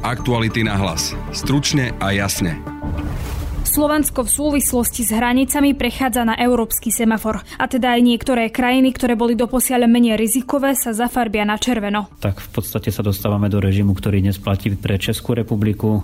Aktuality 0.00 0.64
na 0.64 0.80
hlas. 0.80 1.12
Stručne 1.28 1.92
a 2.00 2.16
jasne. 2.16 2.56
Slovensko 3.68 4.24
v 4.24 4.32
súvislosti 4.32 5.04
s 5.04 5.12
hranicami 5.12 5.76
prechádza 5.76 6.24
na 6.24 6.34
európsky 6.40 6.88
semafor. 6.88 7.44
A 7.60 7.68
teda 7.68 7.94
aj 7.94 8.02
niektoré 8.02 8.48
krajiny, 8.48 8.96
ktoré 8.96 9.12
boli 9.12 9.36
doposiaľ 9.36 9.84
menej 9.84 10.16
rizikové, 10.16 10.72
sa 10.72 10.96
zafarbia 10.96 11.44
na 11.44 11.60
červeno. 11.60 12.08
Tak 12.18 12.40
v 12.40 12.48
podstate 12.48 12.88
sa 12.88 13.04
dostávame 13.04 13.52
do 13.52 13.60
režimu, 13.60 13.92
ktorý 13.92 14.24
dnes 14.24 14.40
platí 14.40 14.72
pre 14.72 14.96
Českú 14.96 15.36
republiku. 15.36 16.02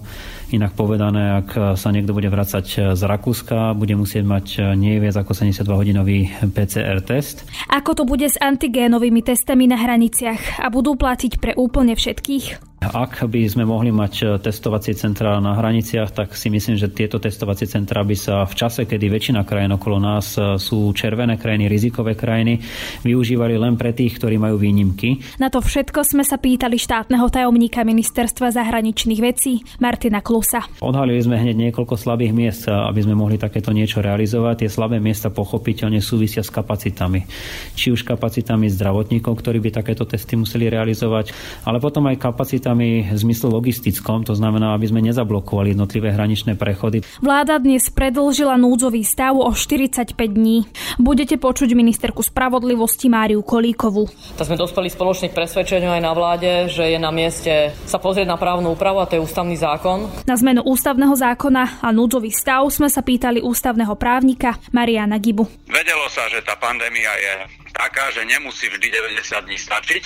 Inak 0.53 0.77
povedané, 0.77 1.41
ak 1.43 1.81
sa 1.81 1.89
niekto 1.89 2.13
bude 2.13 2.29
vracať 2.29 2.95
z 2.95 3.03
Rakúska, 3.03 3.73
bude 3.73 3.97
musieť 3.97 4.29
mať 4.29 4.77
nie 4.77 5.01
viac 5.01 5.17
ako 5.17 5.33
72-hodinový 5.33 6.47
PCR 6.53 7.01
test. 7.01 7.49
Ako 7.73 7.97
to 7.97 8.05
bude 8.05 8.29
s 8.29 8.37
antigénovými 8.37 9.25
testami 9.25 9.67
na 9.67 9.81
hraniciach 9.81 10.61
a 10.61 10.69
budú 10.69 10.95
platiť 10.95 11.41
pre 11.41 11.57
úplne 11.57 11.97
všetkých? 11.97 12.76
Ak 12.77 13.25
by 13.25 13.41
sme 13.49 13.65
mohli 13.65 13.89
mať 13.89 14.15
e, 14.21 14.25
testovacie 14.37 14.93
centrá 14.93 15.41
na 15.41 15.57
hraniciach, 15.57 16.13
tak 16.13 16.37
si 16.37 16.53
myslím, 16.53 16.77
že 16.77 16.93
tieto 16.93 17.17
testovacie 17.17 17.65
centrá 17.65 18.05
by 18.05 18.13
sa 18.13 18.45
v 18.45 18.53
čase, 18.53 18.85
kedy 18.85 19.09
väčšina 19.09 19.49
krajín 19.49 19.73
okolo 19.81 19.97
nás 19.97 20.37
e, 20.37 20.61
sú 20.61 20.93
červené 20.93 21.41
krajiny, 21.41 21.73
rizikové 21.73 22.13
krajiny, 22.13 22.61
využívali 23.01 23.57
len 23.57 23.81
pre 23.81 23.97
tých, 23.97 24.21
ktorí 24.21 24.37
majú 24.37 24.61
výnimky. 24.61 25.41
Na 25.41 25.49
to 25.49 25.65
všetko 25.65 26.05
sme 26.05 26.21
sa 26.21 26.37
pýtali 26.37 26.77
štátneho 26.77 27.25
tajomníka 27.33 27.81
ministerstva 27.81 28.53
zahraničných 28.53 29.21
vecí 29.25 29.65
Martina 29.81 30.21
Klusa. 30.21 30.69
Odhalili 30.85 31.25
sme 31.25 31.41
hneď 31.41 31.73
niekoľko 31.73 31.97
slabých 31.97 32.37
miest, 32.37 32.69
e, 32.69 32.77
aby 32.77 33.01
sme 33.01 33.17
mohli 33.17 33.41
takéto 33.41 33.73
niečo 33.73 34.05
realizovať. 34.05 34.69
Tie 34.69 34.71
slabé 34.71 35.01
miesta 35.01 35.33
pochopiteľne 35.33 36.05
súvisia 36.05 36.45
s 36.45 36.53
kapacitami. 36.53 37.25
Či 37.73 37.97
už 37.97 38.05
kapacitami 38.05 38.69
zdravotníkov, 38.69 39.33
ktorí 39.33 39.65
by 39.65 39.81
takéto 39.81 40.05
testy 40.05 40.37
museli 40.37 40.69
realizovať, 40.69 41.33
ale 41.65 41.81
potom 41.81 42.05
aj 42.13 42.21
kapacitami 42.21 42.66
kapacitami 42.67 43.15
v 43.15 43.19
zmysle 43.23 43.49
logistickom, 43.55 44.27
to 44.27 44.35
znamená, 44.35 44.75
aby 44.75 44.91
sme 44.91 44.99
nezablokovali 45.07 45.79
jednotlivé 45.79 46.11
hraničné 46.11 46.59
prechody. 46.59 47.07
Vláda 47.23 47.63
dnes 47.63 47.87
predlžila 47.95 48.59
núdzový 48.59 49.07
stav 49.07 49.39
o 49.39 49.55
45 49.55 50.19
dní. 50.19 50.67
Budete 50.99 51.39
počuť 51.39 51.71
ministerku 51.79 52.27
spravodlivosti 52.27 53.07
Máriu 53.07 53.47
Kolíkovu. 53.47 54.11
Tak 54.35 54.51
sme 54.51 54.59
dospeli 54.59 54.91
spoločne 54.91 55.31
k 55.31 55.39
presvedčeniu 55.39 55.95
aj 55.95 56.03
na 56.03 56.11
vláde, 56.11 56.67
že 56.67 56.91
je 56.91 56.99
na 56.99 57.15
mieste 57.15 57.71
sa 57.87 58.03
pozrieť 58.03 58.27
na 58.27 58.35
právnu 58.35 58.75
úpravu 58.75 58.99
a 58.99 59.07
to 59.07 59.15
je 59.15 59.23
ústavný 59.23 59.55
zákon. 59.55 60.11
Na 60.27 60.35
zmenu 60.35 60.67
ústavného 60.67 61.15
zákona 61.15 61.87
a 61.87 61.89
núdzový 61.95 62.35
stav 62.35 62.67
sme 62.67 62.91
sa 62.91 63.07
pýtali 63.07 63.47
ústavného 63.47 63.95
právnika 63.95 64.59
Mariana 64.75 65.23
Gibu. 65.23 65.47
Vedelo 65.71 66.11
sa, 66.11 66.27
že 66.27 66.43
tá 66.43 66.59
pandémia 66.59 67.15
je 67.15 67.33
taká, 67.77 68.09
že 68.11 68.25
nemusí 68.25 68.67
vždy 68.73 68.89
90 68.89 69.47
dní 69.47 69.59
stačiť 69.61 70.05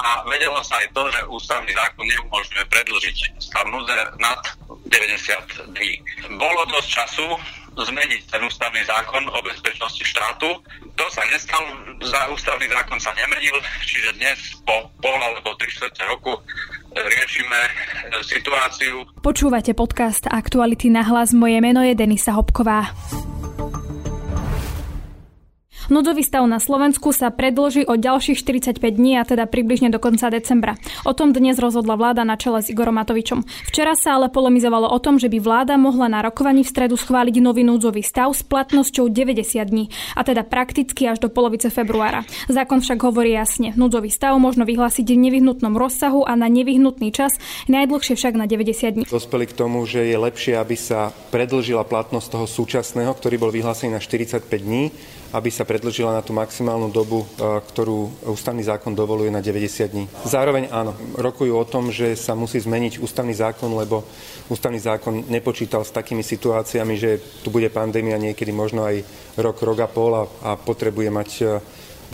a 0.00 0.24
vedelo 0.26 0.58
sa 0.64 0.80
aj 0.80 0.88
to, 0.96 1.02
že 1.12 1.20
ústavný 1.28 1.72
zákon 1.76 2.04
neumožňuje 2.08 2.64
predlžiť 2.66 3.16
stav 3.38 3.68
núdze 3.68 3.94
nad 4.18 4.40
90 4.88 5.76
dní. 5.76 6.00
Bolo 6.40 6.64
dosť 6.72 6.88
času 6.88 7.26
zmeniť 7.74 8.30
ten 8.30 8.42
ústavný 8.46 8.82
zákon 8.86 9.26
o 9.26 9.38
bezpečnosti 9.42 10.04
štátu. 10.06 10.46
To 10.94 11.06
sa 11.10 11.26
nestalo, 11.26 11.66
za 12.06 12.30
ústavný 12.30 12.70
zákon 12.70 12.98
sa 13.02 13.10
nemenil, 13.18 13.58
čiže 13.82 14.14
dnes 14.14 14.38
po 14.62 14.86
pol 15.02 15.18
alebo 15.18 15.58
tri 15.58 15.66
štvrte 15.74 16.02
roku 16.06 16.38
riešime 16.94 17.60
situáciu. 18.22 19.02
Počúvate 19.18 19.74
podcast 19.74 20.30
Aktuality 20.30 20.86
na 20.94 21.02
hlas. 21.02 21.34
Moje 21.34 21.58
meno 21.58 21.82
je 21.82 21.98
Denisa 21.98 22.30
Hopková. 22.38 22.94
Núdzový 25.92 26.24
stav 26.24 26.48
na 26.48 26.56
Slovensku 26.56 27.12
sa 27.12 27.28
predloží 27.28 27.84
o 27.84 28.00
ďalších 28.00 28.40
45 28.40 28.80
dní, 28.80 29.20
a 29.20 29.28
teda 29.28 29.44
približne 29.44 29.92
do 29.92 30.00
konca 30.00 30.32
decembra. 30.32 30.80
O 31.04 31.12
tom 31.12 31.36
dnes 31.36 31.60
rozhodla 31.60 32.00
vláda 32.00 32.24
na 32.24 32.40
čele 32.40 32.64
s 32.64 32.72
Igorom 32.72 32.96
Matovičom. 32.96 33.44
Včera 33.68 33.92
sa 33.92 34.16
ale 34.16 34.32
polemizovalo 34.32 34.88
o 34.88 34.96
tom, 34.96 35.20
že 35.20 35.28
by 35.28 35.38
vláda 35.44 35.76
mohla 35.76 36.08
na 36.08 36.24
rokovaní 36.24 36.64
v 36.64 36.72
stredu 36.72 36.96
schváliť 36.96 37.36
nový 37.44 37.68
núdzový 37.68 38.00
stav 38.00 38.32
s 38.32 38.40
platnosťou 38.40 39.12
90 39.12 39.60
dní, 39.60 39.92
a 40.16 40.24
teda 40.24 40.40
prakticky 40.48 41.04
až 41.04 41.20
do 41.20 41.28
polovice 41.28 41.68
februára. 41.68 42.24
Zákon 42.48 42.80
však 42.80 43.04
hovorí 43.04 43.36
jasne, 43.36 43.76
núdzový 43.76 44.08
stav 44.08 44.32
možno 44.40 44.64
vyhlásiť 44.64 45.04
v 45.04 45.20
nevyhnutnom 45.20 45.76
rozsahu 45.76 46.24
a 46.24 46.32
na 46.32 46.48
nevyhnutný 46.48 47.12
čas, 47.12 47.36
najdlhšie 47.68 48.16
však 48.16 48.40
na 48.40 48.48
90 48.48 48.88
dní. 48.88 49.04
Dospeli 49.04 49.44
k 49.44 49.52
tomu, 49.52 49.84
že 49.84 50.08
je 50.08 50.16
lepšie, 50.16 50.56
aby 50.56 50.80
sa 50.80 51.12
predlžila 51.28 51.84
platnosť 51.84 52.26
toho 52.32 52.46
súčasného, 52.48 53.12
ktorý 53.12 53.36
bol 53.36 53.52
vyhlásený 53.52 53.92
na 53.92 54.00
45 54.00 54.48
dní, 54.48 54.88
aby 55.34 55.50
sa 55.50 55.66
predlžila 55.66 56.14
na 56.14 56.22
tú 56.22 56.30
maximálnu 56.30 56.94
dobu, 56.94 57.26
e, 57.26 57.58
ktorú 57.74 58.30
ústavný 58.30 58.62
zákon 58.62 58.94
dovoluje 58.94 59.34
na 59.34 59.42
90 59.42 59.90
dní. 59.90 60.04
Zároveň 60.22 60.70
áno, 60.70 60.94
rokujú 61.18 61.50
o 61.58 61.66
tom, 61.66 61.90
že 61.90 62.14
sa 62.14 62.38
musí 62.38 62.62
zmeniť 62.62 63.02
ústavný 63.02 63.34
zákon, 63.34 63.74
lebo 63.74 64.06
ústavný 64.46 64.78
zákon 64.78 65.26
nepočítal 65.26 65.82
s 65.82 65.90
takými 65.90 66.22
situáciami, 66.22 66.94
že 66.94 67.18
tu 67.42 67.50
bude 67.50 67.66
pandémia 67.66 68.14
niekedy 68.14 68.54
možno 68.54 68.86
aj 68.86 69.02
rok, 69.42 69.58
rok 69.66 69.78
a 69.82 69.88
pol 69.90 70.12
a, 70.14 70.24
a 70.46 70.50
potrebuje 70.54 71.10
mať 71.10 71.30
e, 71.42 71.44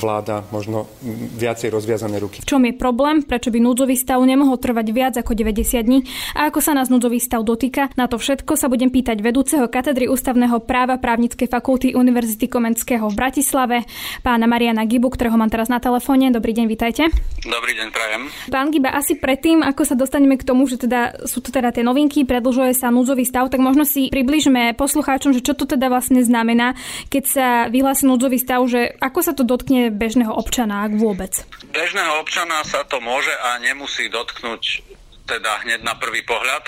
vláda 0.00 0.48
možno 0.48 0.88
viacej 1.36 1.68
rozviazané 1.68 2.16
ruky. 2.16 2.40
V 2.40 2.48
čom 2.48 2.64
je 2.64 2.72
problém? 2.72 3.20
Prečo 3.20 3.52
by 3.52 3.60
núdzový 3.60 3.94
stav 3.94 4.18
nemohol 4.24 4.56
trvať 4.56 4.86
viac 4.90 5.14
ako 5.20 5.36
90 5.36 5.84
dní? 5.84 5.98
A 6.32 6.48
ako 6.48 6.64
sa 6.64 6.72
nás 6.72 6.88
núdzový 6.88 7.20
stav 7.20 7.44
dotýka? 7.44 7.92
Na 8.00 8.08
to 8.08 8.16
všetko 8.16 8.56
sa 8.56 8.72
budem 8.72 8.88
pýtať 8.88 9.20
vedúceho 9.20 9.68
katedry 9.68 10.08
ústavného 10.08 10.64
práva 10.64 10.96
právnickej 10.96 11.46
fakulty 11.52 11.92
Univerzity 11.92 12.48
Komenského 12.48 13.12
v 13.12 13.14
Bratislave, 13.14 13.84
pána 14.24 14.48
Mariana 14.48 14.88
Gibu, 14.88 15.12
ktorého 15.12 15.36
mám 15.36 15.52
teraz 15.52 15.68
na 15.68 15.76
telefóne. 15.76 16.32
Dobrý 16.32 16.56
deň, 16.56 16.66
vítajte. 16.66 17.12
Dobrý 17.44 17.72
deň, 17.76 17.88
prajem. 17.92 18.22
Pán 18.48 18.72
Giba, 18.72 18.96
asi 18.96 19.20
predtým, 19.20 19.60
ako 19.60 19.82
sa 19.84 19.98
dostaneme 19.98 20.40
k 20.40 20.46
tomu, 20.48 20.64
že 20.64 20.80
teda 20.80 21.26
sú 21.28 21.44
to 21.44 21.52
teda 21.52 21.74
tie 21.74 21.84
novinky, 21.84 22.24
predlžuje 22.24 22.72
sa 22.72 22.88
núdzový 22.88 23.28
stav, 23.28 23.52
tak 23.52 23.60
možno 23.60 23.84
si 23.84 24.08
približme 24.08 24.72
poslucháčom, 24.78 25.36
že 25.36 25.44
čo 25.44 25.52
to 25.52 25.66
teda 25.66 25.90
vlastne 25.90 26.22
znamená, 26.24 26.78
keď 27.12 27.24
sa 27.26 27.46
vyhlási 27.68 28.06
núdzový 28.06 28.38
stav, 28.38 28.62
že 28.70 28.94
ako 29.02 29.20
sa 29.20 29.32
to 29.34 29.42
dotkne 29.42 29.89
bežného 29.90 30.32
občana, 30.32 30.86
ak 30.86 30.96
vôbec? 30.96 31.32
Bežného 31.70 32.22
občana 32.22 32.62
sa 32.66 32.82
to 32.86 32.98
môže 32.98 33.30
a 33.30 33.58
nemusí 33.62 34.10
dotknúť 34.10 34.90
teda 35.30 35.62
hneď 35.62 35.86
na 35.86 35.94
prvý 35.94 36.26
pohľad, 36.26 36.66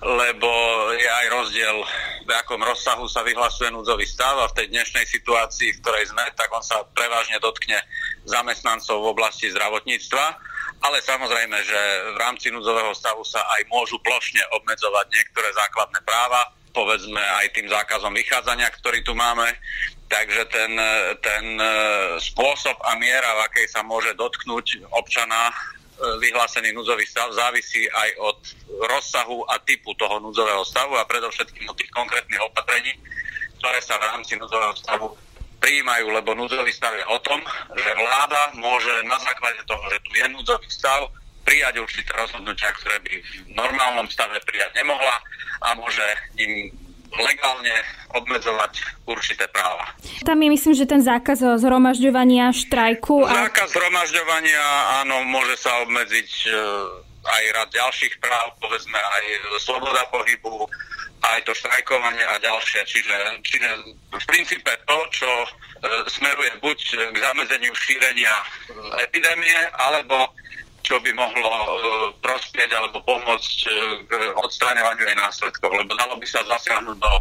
lebo 0.00 0.48
je 0.96 1.04
aj 1.04 1.26
rozdiel, 1.28 1.76
v 2.24 2.30
akom 2.32 2.56
rozsahu 2.64 3.04
sa 3.04 3.20
vyhlasuje 3.20 3.68
núdzový 3.68 4.08
stav 4.08 4.32
a 4.40 4.48
v 4.48 4.56
tej 4.56 4.66
dnešnej 4.72 5.04
situácii, 5.04 5.76
v 5.76 5.80
ktorej 5.84 6.08
sme, 6.08 6.24
tak 6.32 6.48
on 6.48 6.64
sa 6.64 6.80
prevažne 6.96 7.36
dotkne 7.36 7.76
zamestnancov 8.24 9.04
v 9.04 9.12
oblasti 9.12 9.52
zdravotníctva, 9.52 10.24
ale 10.88 11.04
samozrejme, 11.04 11.56
že 11.68 11.80
v 12.14 12.16
rámci 12.16 12.48
núdzového 12.48 12.96
stavu 12.96 13.20
sa 13.28 13.44
aj 13.58 13.68
môžu 13.68 14.00
plošne 14.00 14.40
obmedzovať 14.56 15.06
niektoré 15.12 15.52
základné 15.52 16.00
práva, 16.08 16.48
povedzme 16.72 17.20
aj 17.20 17.52
tým 17.56 17.66
zákazom 17.68 18.12
vychádzania, 18.14 18.68
ktorý 18.78 19.00
tu 19.04 19.12
máme. 19.16 19.46
Takže 20.08 20.42
ten, 20.48 20.72
ten 21.20 21.44
e, 21.60 21.66
spôsob 22.16 22.80
a 22.80 22.96
miera, 22.96 23.28
v 23.36 23.44
akej 23.44 23.66
sa 23.68 23.84
môže 23.84 24.16
dotknúť 24.16 24.88
občana 24.96 25.52
e, 25.52 25.54
vyhlásený 26.24 26.72
núdzový 26.72 27.04
stav, 27.04 27.28
závisí 27.36 27.84
aj 27.92 28.10
od 28.16 28.38
rozsahu 28.88 29.44
a 29.52 29.60
typu 29.68 29.92
toho 30.00 30.16
núdzového 30.24 30.64
stavu 30.64 30.96
a 30.96 31.04
predovšetkým 31.04 31.68
od 31.68 31.76
tých 31.76 31.92
konkrétnych 31.92 32.40
opatrení, 32.40 32.96
ktoré 33.60 33.84
sa 33.84 34.00
v 34.00 34.08
rámci 34.16 34.40
núdzového 34.40 34.74
stavu 34.80 35.12
prijímajú, 35.60 36.08
lebo 36.08 36.32
núdzový 36.32 36.72
stav 36.72 36.96
je 36.96 37.04
o 37.12 37.18
tom, 37.20 37.44
že 37.76 37.90
vláda 37.92 38.56
môže 38.56 38.94
na 39.04 39.20
základe 39.20 39.60
toho, 39.68 39.82
že 39.92 39.98
tu 40.08 40.10
je 40.16 40.26
núdzový 40.32 40.68
stav, 40.72 41.04
prijať 41.48 41.80
určité 41.80 42.12
rozhodnutia, 42.12 42.68
ktoré 42.76 43.00
by 43.00 43.12
v 43.24 43.56
normálnom 43.56 44.04
stave 44.12 44.36
prijať 44.44 44.68
nemohla 44.76 45.16
a 45.62 45.68
môže 45.74 46.06
im 46.38 46.72
legálne 47.08 47.76
obmedzovať 48.12 49.04
určité 49.08 49.48
práva. 49.48 49.96
Tam 50.24 50.36
je 50.40 50.48
myslím, 50.52 50.74
že 50.76 50.84
ten 50.84 51.00
zákaz 51.00 51.60
zhromažďovania 51.60 52.52
štrajku. 52.52 53.24
A... 53.24 53.48
Zákaz 53.48 53.72
zhromažďovania, 53.72 54.64
áno, 55.04 55.24
môže 55.24 55.56
sa 55.56 55.84
obmedziť 55.84 56.30
e, 56.46 56.50
aj 57.24 57.42
rad 57.56 57.70
ďalších 57.72 58.14
práv, 58.20 58.52
povedzme 58.60 58.96
aj 58.96 59.24
sloboda 59.60 60.04
pohybu, 60.12 60.68
aj 61.24 61.40
to 61.48 61.52
štrajkovanie 61.56 62.24
a 62.28 62.34
ďalšie. 62.40 62.80
Čiže, 62.84 63.16
čiže 63.42 63.68
v 64.12 64.24
princípe 64.28 64.72
to, 64.84 64.98
čo 65.12 65.28
e, 65.28 65.48
smeruje 66.12 66.52
buď 66.60 66.78
k 67.12 67.16
zamedzeniu 67.16 67.72
šírenia 67.72 68.34
epidémie, 69.04 69.58
alebo 69.80 70.32
čo 70.82 70.96
by 71.02 71.10
mohlo 71.14 71.50
e, 71.52 71.68
prospieť 72.22 72.70
alebo 72.74 73.02
pomôcť 73.04 73.56
e, 73.66 73.70
k 74.06 74.10
odstráňovaniu 74.38 75.04
aj 75.08 75.16
následkov, 75.18 75.70
lebo 75.74 75.92
dalo 75.98 76.14
by 76.16 76.26
sa 76.26 76.44
zasiahnuť 76.46 76.96
do 76.96 77.12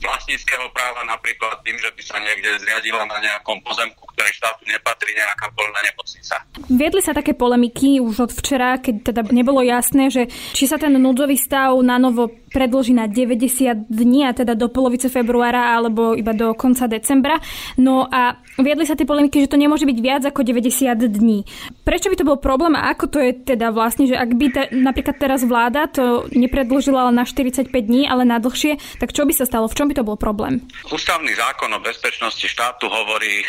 vlastníckého 0.00 0.68
práva 0.76 1.02
napríklad 1.08 1.64
tým, 1.64 1.76
že 1.80 1.88
by 1.92 2.02
sa 2.04 2.16
niekde 2.20 2.60
zriadila 2.60 3.08
na 3.08 3.18
nejakom 3.20 3.60
pozemku, 3.64 4.04
ktorej 4.12 4.36
štátu 4.36 4.68
nepatrí 4.68 5.10
nejaká 5.16 5.48
polná 5.56 5.80
nemocnica. 5.84 6.34
Viedli 6.68 7.00
sa 7.00 7.16
také 7.16 7.32
polemiky 7.32 8.00
už 8.00 8.28
od 8.28 8.32
včera, 8.32 8.76
keď 8.76 9.12
teda 9.12 9.20
nebolo 9.32 9.64
jasné, 9.64 10.12
že 10.12 10.28
či 10.52 10.68
sa 10.68 10.76
ten 10.76 10.92
núdzový 10.96 11.36
stav 11.40 11.76
na 11.80 11.96
novo 11.96 12.28
predloží 12.52 12.96
na 12.96 13.04
90 13.04 13.92
dní, 13.92 14.24
a 14.24 14.32
teda 14.32 14.56
do 14.56 14.72
polovice 14.72 15.12
februára 15.12 15.76
alebo 15.76 16.16
iba 16.16 16.32
do 16.32 16.56
konca 16.56 16.88
decembra. 16.88 17.36
No 17.76 18.08
a 18.08 18.40
viedli 18.56 18.88
sa 18.88 18.96
tie 18.96 19.04
polemiky, 19.04 19.44
že 19.44 19.52
to 19.52 19.60
nemôže 19.60 19.84
byť 19.84 19.98
viac 20.00 20.22
ako 20.24 20.40
90 20.40 20.96
dní. 21.12 21.44
Prečo 21.84 22.08
by 22.08 22.16
to 22.16 22.24
bol 22.24 22.40
problém 22.40 22.72
a 22.72 22.96
ako 22.96 23.12
to 23.12 23.18
je 23.20 23.32
teda 23.36 23.68
vlastne, 23.76 24.08
že 24.08 24.16
ak 24.16 24.30
by 24.32 24.46
ta, 24.48 24.62
napríklad 24.72 25.16
teraz 25.20 25.44
vláda 25.44 25.84
to 25.90 26.24
nepredložila 26.32 27.12
na 27.12 27.28
45 27.28 27.68
dní, 27.68 28.08
ale 28.08 28.24
na 28.24 28.40
dlhšie, 28.40 28.80
tak 28.96 29.12
čo 29.12 29.28
by 29.28 29.32
sa 29.36 29.44
stalo? 29.44 29.68
V 29.68 29.76
čom 29.76 29.85
by 29.88 29.94
to 29.96 30.04
bol 30.04 30.18
problém? 30.18 30.62
Ústavný 30.90 31.32
zákon 31.34 31.70
o 31.72 31.80
bezpečnosti 31.80 32.44
štátu 32.46 32.86
hovorí 32.90 33.46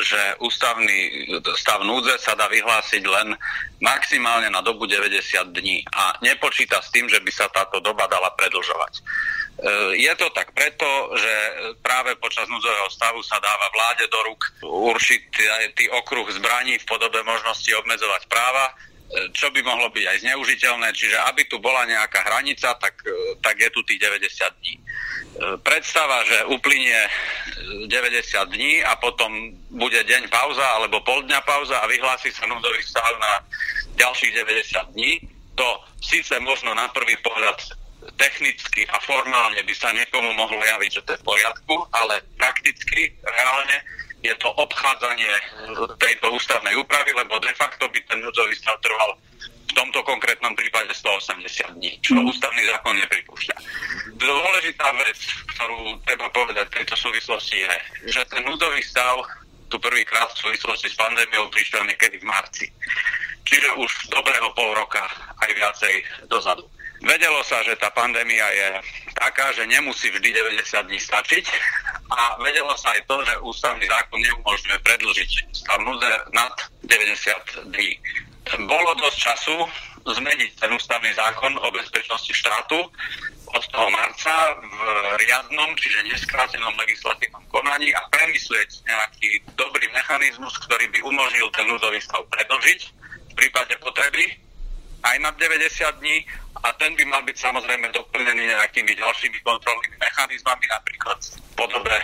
že 0.00 0.20
ústavný 0.40 1.28
stav 1.54 1.84
núdze 1.84 2.16
sa 2.16 2.32
dá 2.32 2.48
vyhlásiť 2.48 3.02
len 3.04 3.36
maximálne 3.78 4.48
na 4.48 4.64
dobu 4.64 4.88
90 4.88 5.52
dní 5.52 5.84
a 5.92 6.16
nepočíta 6.24 6.80
s 6.80 6.88
tým, 6.90 7.06
že 7.06 7.20
by 7.20 7.30
sa 7.30 7.52
táto 7.52 7.78
doba 7.84 8.08
dala 8.08 8.32
predlžovať. 8.32 8.92
E, 8.98 9.02
je 10.00 10.12
to 10.16 10.32
tak 10.32 10.56
preto, 10.56 10.88
že 11.18 11.34
práve 11.84 12.16
počas 12.16 12.48
núdzového 12.48 12.88
stavu 12.88 13.20
sa 13.20 13.36
dáva 13.38 13.68
vláde 13.70 14.08
do 14.08 14.18
rúk 14.32 14.42
určitý 14.64 15.44
okruh 15.92 16.26
zbraní 16.34 16.80
v 16.80 16.88
podobe 16.88 17.20
možnosti 17.22 17.68
obmedzovať 17.84 18.22
práva, 18.32 18.72
čo 19.36 19.52
by 19.52 19.60
mohlo 19.60 19.92
byť 19.92 20.04
aj 20.08 20.18
zneužiteľné, 20.24 20.88
čiže 20.96 21.20
aby 21.28 21.44
tu 21.44 21.60
bola 21.60 21.84
nejaká 21.84 22.24
hranica, 22.24 22.72
tak, 22.80 22.96
tak 23.44 23.56
je 23.60 23.68
tu 23.68 23.84
tých 23.84 24.00
90 24.00 24.58
dní. 24.60 24.74
E, 24.76 24.82
predstava, 25.60 26.24
že 26.24 26.48
uplynie 26.48 26.96
90 27.92 28.56
dní 28.56 28.80
a 28.80 28.96
potom 28.96 29.52
bude 29.68 30.00
deň 30.00 30.32
pauza 30.32 30.64
alebo 30.80 31.04
pol 31.04 31.24
dňa 31.28 31.40
pauza 31.44 31.76
a 31.80 31.90
vyhlási 31.92 32.32
sa 32.32 32.48
núdzový 32.48 32.80
stav 32.80 33.12
na 33.20 33.44
ďalších 34.00 34.32
90 34.32 34.96
dní, 34.96 35.20
to 35.60 35.68
síce 36.00 36.32
možno 36.40 36.72
na 36.72 36.88
prvý 36.88 37.16
pohľad 37.20 37.60
technicky 38.16 38.88
a 38.88 38.96
formálne 39.04 39.60
by 39.62 39.74
sa 39.76 39.92
niekomu 39.92 40.32
mohlo 40.34 40.58
javiť, 40.58 40.90
že 40.90 41.04
to 41.04 41.10
je 41.14 41.20
v 41.22 41.28
poriadku, 41.28 41.74
ale 41.94 42.24
prakticky, 42.34 43.12
reálne 43.22 43.76
je 44.22 44.34
to 44.38 44.48
obchádzanie 44.54 45.34
tejto 45.98 46.30
ústavnej 46.30 46.78
úpravy, 46.78 47.10
lebo 47.14 47.42
de 47.42 47.50
facto 47.58 47.90
by 47.90 47.98
ten 48.06 48.22
núdzový 48.22 48.54
stav 48.54 48.78
trval 48.78 49.18
v 49.42 49.72
tomto 49.74 50.04
konkrétnom 50.04 50.52
prípade 50.54 50.94
180 50.94 51.80
dní, 51.80 51.96
čo 52.04 52.14
mm. 52.14 52.28
ústavný 52.28 52.62
zákon 52.70 52.94
nepripúšťa. 53.02 53.56
Dôležitá 54.20 54.88
vec, 55.00 55.18
ktorú 55.56 55.96
treba 56.06 56.28
povedať 56.30 56.68
v 56.70 56.76
tejto 56.82 56.94
súvislosti 56.94 57.56
je, 57.66 57.74
že 58.12 58.22
ten 58.28 58.44
núdzový 58.44 58.84
stav 58.84 59.24
tu 59.72 59.80
prvýkrát 59.80 60.28
v 60.36 60.52
súvislosti 60.52 60.92
s 60.92 61.00
pandémiou 61.00 61.48
prišiel 61.48 61.88
niekedy 61.88 62.20
v 62.20 62.28
marci. 62.28 62.68
Čiže 63.48 63.80
už 63.80 64.12
dobrého 64.12 64.52
pol 64.52 64.76
roka 64.76 65.02
aj 65.40 65.50
viacej 65.56 65.94
dozadu. 66.28 66.68
Vedelo 67.02 67.42
sa, 67.42 67.58
že 67.66 67.74
tá 67.82 67.90
pandémia 67.90 68.46
je 68.54 68.68
taká, 69.18 69.50
že 69.58 69.66
nemusí 69.66 70.06
vždy 70.06 70.30
90 70.30 70.86
dní 70.86 71.02
stačiť 71.02 71.44
a 72.14 72.38
vedelo 72.38 72.70
sa 72.78 72.94
aj 72.94 73.02
to, 73.10 73.16
že 73.26 73.42
ústavný 73.42 73.82
zákon 73.90 74.22
neumožňuje 74.22 74.78
predlžiť 74.86 75.30
stav 75.50 75.82
núdze 75.82 76.10
nad 76.30 76.54
90 76.86 77.74
dní. 77.74 77.98
Bolo 78.70 78.94
dosť 79.02 79.18
času 79.18 79.56
zmeniť 80.06 80.62
ten 80.62 80.70
ústavný 80.70 81.10
zákon 81.14 81.58
o 81.58 81.68
bezpečnosti 81.74 82.30
štátu 82.30 82.86
od 83.52 83.64
toho 83.74 83.88
marca 83.90 84.34
v 84.62 84.78
riadnom, 85.26 85.74
čiže 85.74 86.06
neskrátenom 86.06 86.74
legislatívnom 86.78 87.42
konaní 87.50 87.90
a 87.98 88.02
premyslieť 88.14 88.70
nejaký 88.86 89.42
dobrý 89.58 89.90
mechanizmus, 89.90 90.54
ktorý 90.66 90.86
by 90.90 90.98
umožnil 91.02 91.50
ten 91.50 91.66
núdzový 91.66 91.98
stav 91.98 92.22
predlžiť 92.30 92.80
v 93.30 93.32
prípade 93.34 93.74
potreby 93.82 94.38
aj 95.02 95.16
nad 95.18 95.34
90 95.36 96.00
dní 96.00 96.26
a 96.62 96.70
ten 96.78 96.94
by 96.94 97.04
mal 97.10 97.22
byť 97.26 97.36
samozrejme 97.38 97.90
doplnený 97.90 98.54
nejakými 98.54 98.94
ďalšími 98.94 99.38
kontrolnými 99.42 99.96
mechanizmami, 99.98 100.64
napríklad 100.70 101.18
v 101.18 101.52
podobe 101.58 101.96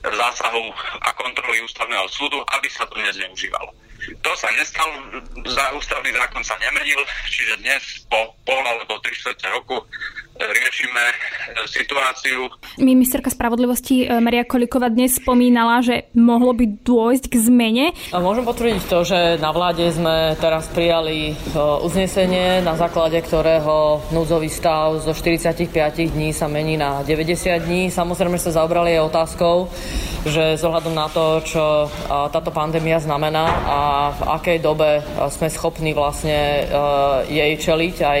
zásahu 0.00 0.64
a 1.04 1.08
kontroly 1.12 1.60
ústavného 1.60 2.08
súdu, 2.08 2.40
aby 2.56 2.68
sa 2.72 2.88
to 2.88 2.96
nezneužívalo. 2.96 3.68
To 4.24 4.32
sa 4.32 4.48
nestalo, 4.56 5.20
za 5.44 5.64
ústavný 5.76 6.14
zákon 6.14 6.40
sa 6.40 6.56
nemenil, 6.62 7.02
čiže 7.28 7.60
dnes 7.60 7.82
po 8.08 8.32
pol 8.46 8.62
alebo 8.64 8.96
tri 9.04 9.12
roku 9.52 9.84
riešime 10.38 11.04
e, 11.10 11.14
situáciu. 11.66 12.46
Ministerka 12.78 13.30
spravodlivosti 13.30 14.06
e, 14.06 14.22
Maria 14.22 14.46
Koliková 14.46 14.86
dnes 14.86 15.18
spomínala, 15.18 15.82
že 15.82 16.06
mohlo 16.14 16.54
by 16.54 16.86
dôjsť 16.86 17.24
k 17.26 17.34
zmene. 17.42 17.84
A 18.14 18.22
môžem 18.22 18.46
potvrdiť 18.46 18.82
to, 18.86 19.02
že 19.02 19.18
na 19.42 19.50
vláde 19.50 19.82
sme 19.90 20.38
teraz 20.38 20.70
prijali 20.70 21.32
e, 21.32 21.34
uznesenie, 21.58 22.62
na 22.62 22.78
základe 22.78 23.18
ktorého 23.18 24.06
núdzový 24.14 24.46
stav 24.46 25.02
zo 25.02 25.10
45 25.10 25.66
dní 26.14 26.30
sa 26.30 26.46
mení 26.46 26.78
na 26.78 27.02
90 27.02 27.66
dní. 27.66 27.90
Samozrejme 27.90 28.38
sa 28.38 28.54
zaobrali 28.54 28.94
aj 28.94 29.06
otázkou, 29.10 29.56
že 30.22 30.54
z 30.54 30.62
ohľadom 30.62 30.94
na 30.94 31.10
to, 31.10 31.40
čo 31.42 31.88
táto 32.08 32.50
pandémia 32.50 32.98
znamená 32.98 33.44
a 33.64 33.78
v 34.12 34.20
akej 34.38 34.58
dobe 34.60 35.00
sme 35.30 35.48
schopní 35.48 35.94
vlastne 35.94 36.66
jej 37.30 37.52
čeliť 37.54 37.96
aj 38.02 38.20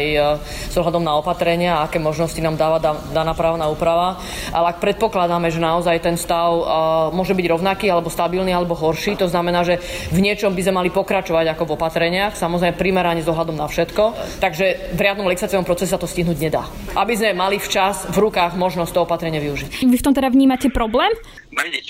s 0.70 0.74
ohľadom 0.78 1.02
na 1.02 1.18
opatrenia, 1.18 1.82
aké 1.82 1.98
možnosti 2.08 2.40
nám 2.40 2.56
dáva 2.56 2.80
daná 3.12 3.36
právna 3.36 3.68
úprava. 3.68 4.16
Ale 4.50 4.72
ak 4.72 4.80
predpokladáme, 4.80 5.52
že 5.52 5.60
naozaj 5.60 6.00
ten 6.00 6.16
stav 6.16 6.48
uh, 6.48 6.64
môže 7.12 7.36
byť 7.36 7.46
rovnaký, 7.52 7.86
alebo 7.92 8.08
stabilný, 8.08 8.56
alebo 8.56 8.72
horší, 8.72 9.20
to 9.20 9.28
znamená, 9.28 9.62
že 9.62 9.80
v 10.08 10.18
niečom 10.24 10.56
by 10.56 10.62
sme 10.64 10.74
mali 10.80 10.90
pokračovať 10.90 11.52
ako 11.52 11.62
v 11.68 11.74
opatreniach, 11.76 12.32
samozrejme 12.34 12.80
primerane 12.80 13.20
s 13.20 13.28
ohľadom 13.28 13.56
na 13.56 13.68
všetko. 13.68 14.38
Takže 14.40 14.96
v 14.96 15.00
riadnom 15.00 15.28
legislatívnom 15.28 15.68
procese 15.68 15.92
sa 15.92 16.00
to 16.00 16.08
stihnúť 16.08 16.38
nedá. 16.40 16.64
Aby 16.96 17.16
sme 17.16 17.36
mali 17.36 17.56
včas 17.60 18.08
v 18.08 18.16
rukách 18.28 18.56
možnosť 18.56 18.92
to 18.92 19.00
opatrenie 19.04 19.40
využiť. 19.40 19.84
Vy 19.84 19.96
v 19.96 20.04
tom 20.04 20.16
teda 20.16 20.32
vnímate 20.32 20.72
problém? 20.72 21.12
Meniť 21.52 21.86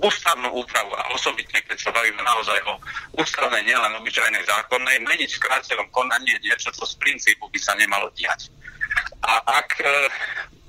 ústavnú 0.00 0.48
úpravu 0.56 0.96
a 0.96 1.12
osobitne, 1.12 1.60
keď 1.66 1.76
sa 1.76 1.90
bavíme 1.92 2.22
naozaj 2.24 2.58
o 2.64 2.74
ústavnej, 3.20 3.60
nielen 3.68 3.92
obyčajnej 4.00 4.42
zákonnej, 4.48 4.96
meniť 5.04 5.30
v 5.36 5.40
konaní 5.92 6.32
niečo, 6.40 6.72
čo 6.72 6.84
z 6.86 6.94
princípu 6.96 7.50
by 7.52 7.58
sa 7.60 7.76
nemalo 7.76 8.08
diať. 8.16 8.48
A 9.24 9.32
ak 9.62 9.68
e, 9.80 9.84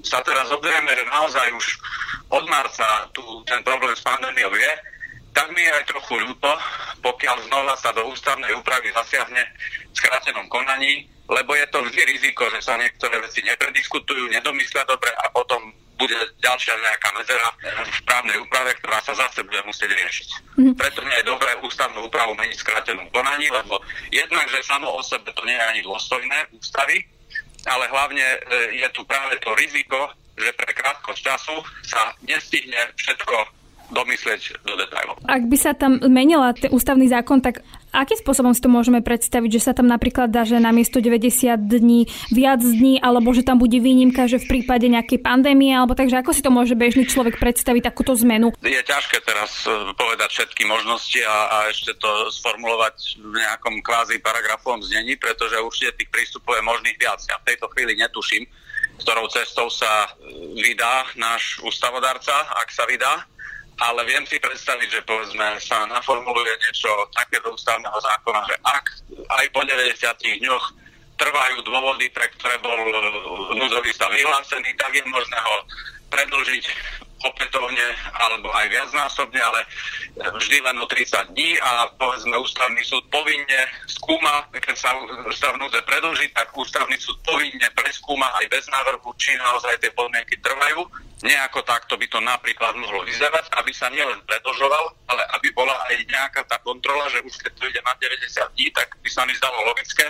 sa 0.04 0.20
teraz 0.26 0.50
obzrieme, 0.52 0.92
že 0.94 1.06
naozaj 1.08 1.48
už 1.56 1.68
od 2.32 2.46
marca 2.48 3.08
tu 3.12 3.24
ten 3.46 3.62
problém 3.62 3.94
s 3.96 4.04
pandémiou 4.04 4.52
je, 4.56 4.72
tak 5.32 5.48
mi 5.56 5.64
je 5.64 5.72
aj 5.72 5.86
trochu 5.88 6.20
ľúto, 6.20 6.52
pokiaľ 7.00 7.38
znova 7.48 7.76
sa 7.80 7.96
do 7.96 8.04
ústavnej 8.12 8.52
úpravy 8.52 8.92
zasiahne 8.92 9.44
v 9.92 9.96
skrátenom 9.96 10.48
konaní, 10.52 11.08
lebo 11.32 11.56
je 11.56 11.66
to 11.72 11.80
vždy 11.80 12.02
riziko, 12.04 12.52
že 12.52 12.60
sa 12.60 12.76
niektoré 12.76 13.16
veci 13.24 13.40
neprediskutujú, 13.48 14.28
nedomyslia 14.28 14.84
dobre 14.84 15.16
a 15.16 15.32
potom 15.32 15.72
bude 15.96 16.18
ďalšia 16.42 16.74
nejaká 16.82 17.10
medzera 17.14 17.48
v 17.86 18.00
právnej 18.10 18.38
úprave, 18.42 18.74
ktorá 18.82 18.98
sa 19.06 19.14
zase 19.14 19.46
bude 19.46 19.62
musieť 19.70 19.94
riešiť. 19.94 20.30
Mm. 20.58 20.74
Preto 20.74 21.00
nie 21.06 21.18
je 21.22 21.30
dobré 21.30 21.54
ústavnú 21.62 22.10
úpravu 22.10 22.34
meniť 22.34 22.58
v 22.58 22.66
skrátenom 22.66 23.08
konaní, 23.14 23.54
lebo 23.54 23.78
jednak, 24.10 24.50
že 24.50 24.66
samo 24.66 24.90
o 24.90 25.02
sebe 25.06 25.30
to 25.30 25.46
nie 25.46 25.54
je 25.54 25.64
ani 25.64 25.82
dôstojné 25.86 26.38
ústavy, 26.58 27.06
ale 27.66 27.86
hlavne 27.90 28.24
e, 28.24 28.38
je 28.82 28.88
tu 28.94 29.06
práve 29.06 29.38
to 29.42 29.54
riziko, 29.54 30.10
že 30.38 30.56
pre 30.58 30.72
krátkosť 30.74 31.22
času 31.22 31.58
sa 31.86 32.16
nestihne 32.26 32.80
všetko 32.98 33.61
domyslieť 33.92 34.64
do 34.64 34.74
detajlov. 34.80 35.20
Ak 35.28 35.44
by 35.46 35.58
sa 35.60 35.72
tam 35.76 36.00
menila 36.08 36.56
ten 36.56 36.72
ústavný 36.72 37.06
zákon, 37.12 37.44
tak 37.44 37.62
akým 37.92 38.18
spôsobom 38.24 38.56
si 38.56 38.64
to 38.64 38.72
môžeme 38.72 39.04
predstaviť, 39.04 39.60
že 39.60 39.62
sa 39.62 39.74
tam 39.76 39.92
napríklad 39.92 40.32
dá, 40.32 40.48
že 40.48 40.58
na 40.58 40.72
miesto 40.72 41.04
90 41.04 41.60
dní 41.60 42.08
viac 42.32 42.64
dní, 42.64 43.04
alebo 43.04 43.36
že 43.36 43.44
tam 43.44 43.60
bude 43.60 43.78
výnimka, 43.78 44.32
že 44.32 44.40
v 44.40 44.48
prípade 44.48 44.88
nejakej 44.88 45.20
pandémie, 45.20 45.76
alebo 45.76 45.94
takže 45.94 46.24
ako 46.24 46.32
si 46.32 46.42
to 46.42 46.50
môže 46.50 46.74
bežný 46.74 47.04
človek 47.06 47.38
predstaviť 47.38 47.92
takúto 47.92 48.16
zmenu? 48.24 48.56
Je 48.64 48.80
ťažké 48.82 49.20
teraz 49.28 49.68
e, 49.68 49.92
povedať 49.94 50.32
všetky 50.32 50.64
možnosti 50.64 51.20
a, 51.28 51.38
a 51.52 51.58
ešte 51.68 51.92
to 52.00 52.32
sformulovať 52.32 53.20
v 53.20 53.36
nejakom 53.36 53.84
kvázi 53.84 54.24
paragrafovom 54.24 54.82
znení, 54.82 55.20
pretože 55.20 55.60
určite 55.60 56.00
tých 56.00 56.10
prístupov 56.10 56.56
je 56.56 56.64
možných 56.64 56.98
viac. 56.98 57.20
Ja 57.28 57.38
v 57.44 57.48
tejto 57.52 57.68
chvíli 57.76 58.00
netuším, 58.00 58.48
ktorou 59.04 59.28
cestou 59.34 59.68
sa 59.68 60.14
vydá 60.56 61.10
náš 61.18 61.60
ústavodárca, 61.66 62.48
ak 62.56 62.70
sa 62.70 62.86
vydá 62.86 63.26
ale 63.80 64.02
viem 64.06 64.26
si 64.28 64.38
predstaviť, 64.38 64.90
že 64.90 65.02
povedzme 65.08 65.58
sa 65.62 65.88
naformuluje 65.88 66.54
niečo 66.68 66.90
také 67.16 67.40
do 67.42 67.56
ústavného 67.56 67.98
zákona, 67.98 68.42
že 68.50 68.56
ak 68.66 68.86
aj 69.42 69.46
po 69.56 69.62
90 69.64 70.42
dňoch 70.44 70.66
trvajú 71.22 71.58
dôvody, 71.62 72.10
pre 72.10 72.26
ktoré 72.38 72.58
bol 72.66 72.78
núdzový 73.54 73.94
stav 73.94 74.10
vyhlásený, 74.10 74.74
tak 74.78 74.92
je 74.98 75.06
možné 75.06 75.38
ho 75.38 75.56
predlžiť 76.10 76.66
opätovne 77.22 77.86
alebo 78.18 78.50
aj 78.54 78.68
viacnásobne, 78.70 79.40
ale 79.42 79.62
vždy 80.18 80.58
len 80.62 80.78
o 80.82 80.86
30 80.86 81.34
dní 81.34 81.58
a 81.62 81.90
povedzme 81.96 82.36
ústavný 82.38 82.82
súd 82.82 83.06
povinne 83.14 83.70
skúma, 83.86 84.48
keď 84.54 84.76
sa 84.78 84.92
stav 85.34 85.58
núdze 85.58 85.82
predlží, 85.86 86.34
tak 86.34 86.54
ústavný 86.54 86.98
súd 86.98 87.18
povinne 87.22 87.68
preskúma 87.78 88.30
aj 88.42 88.46
bez 88.50 88.66
návrhu, 88.70 89.14
či 89.18 89.38
naozaj 89.38 89.78
tie 89.80 89.94
podmienky 89.94 90.38
trvajú. 90.42 90.86
Nejako 91.22 91.62
takto 91.62 92.02
by 92.02 92.10
to 92.10 92.18
napríklad 92.18 92.74
mohlo 92.82 93.06
vyzerať, 93.06 93.54
aby 93.62 93.70
sa 93.70 93.94
nielen 93.94 94.26
predlžoval, 94.26 94.90
ale 95.06 95.24
aby 95.38 95.54
bola 95.54 95.78
aj 95.86 96.02
nejaká 96.10 96.42
tá 96.50 96.58
kontrola, 96.66 97.06
že 97.14 97.22
už 97.22 97.38
keď 97.38 97.54
to 97.62 97.70
ide 97.70 97.82
na 97.86 97.94
90 97.94 98.58
dní, 98.58 98.74
tak 98.74 98.98
by 98.98 99.10
sa 99.10 99.22
mi 99.30 99.38
zdalo 99.38 99.70
logické, 99.70 100.10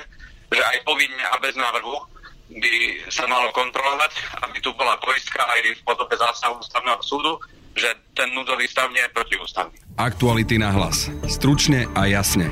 že 0.51 0.63
aj 0.63 0.87
povinne 0.87 1.25
a 1.31 1.35
bez 1.43 1.55
návrhu 1.59 2.10
by 2.51 2.73
sa 3.07 3.23
malo 3.27 3.51
kontrolovať, 3.55 4.11
aby 4.47 4.57
tu 4.59 4.75
bola 4.75 4.99
poistka 4.99 5.39
aj 5.39 5.59
v 5.77 5.81
podobe 5.87 6.15
zásahu 6.17 6.59
ústavného 6.59 7.01
súdu, 7.03 7.39
že 7.75 7.87
ten 8.11 8.27
núdzový 8.35 8.67
stav 8.67 8.91
nie 8.91 8.99
je 8.99 9.15
protiústavný. 9.15 9.77
Aktuality 9.95 10.59
na 10.59 10.75
hlas. 10.75 11.07
Stručne 11.31 11.87
a 11.95 12.07
jasne. 12.07 12.51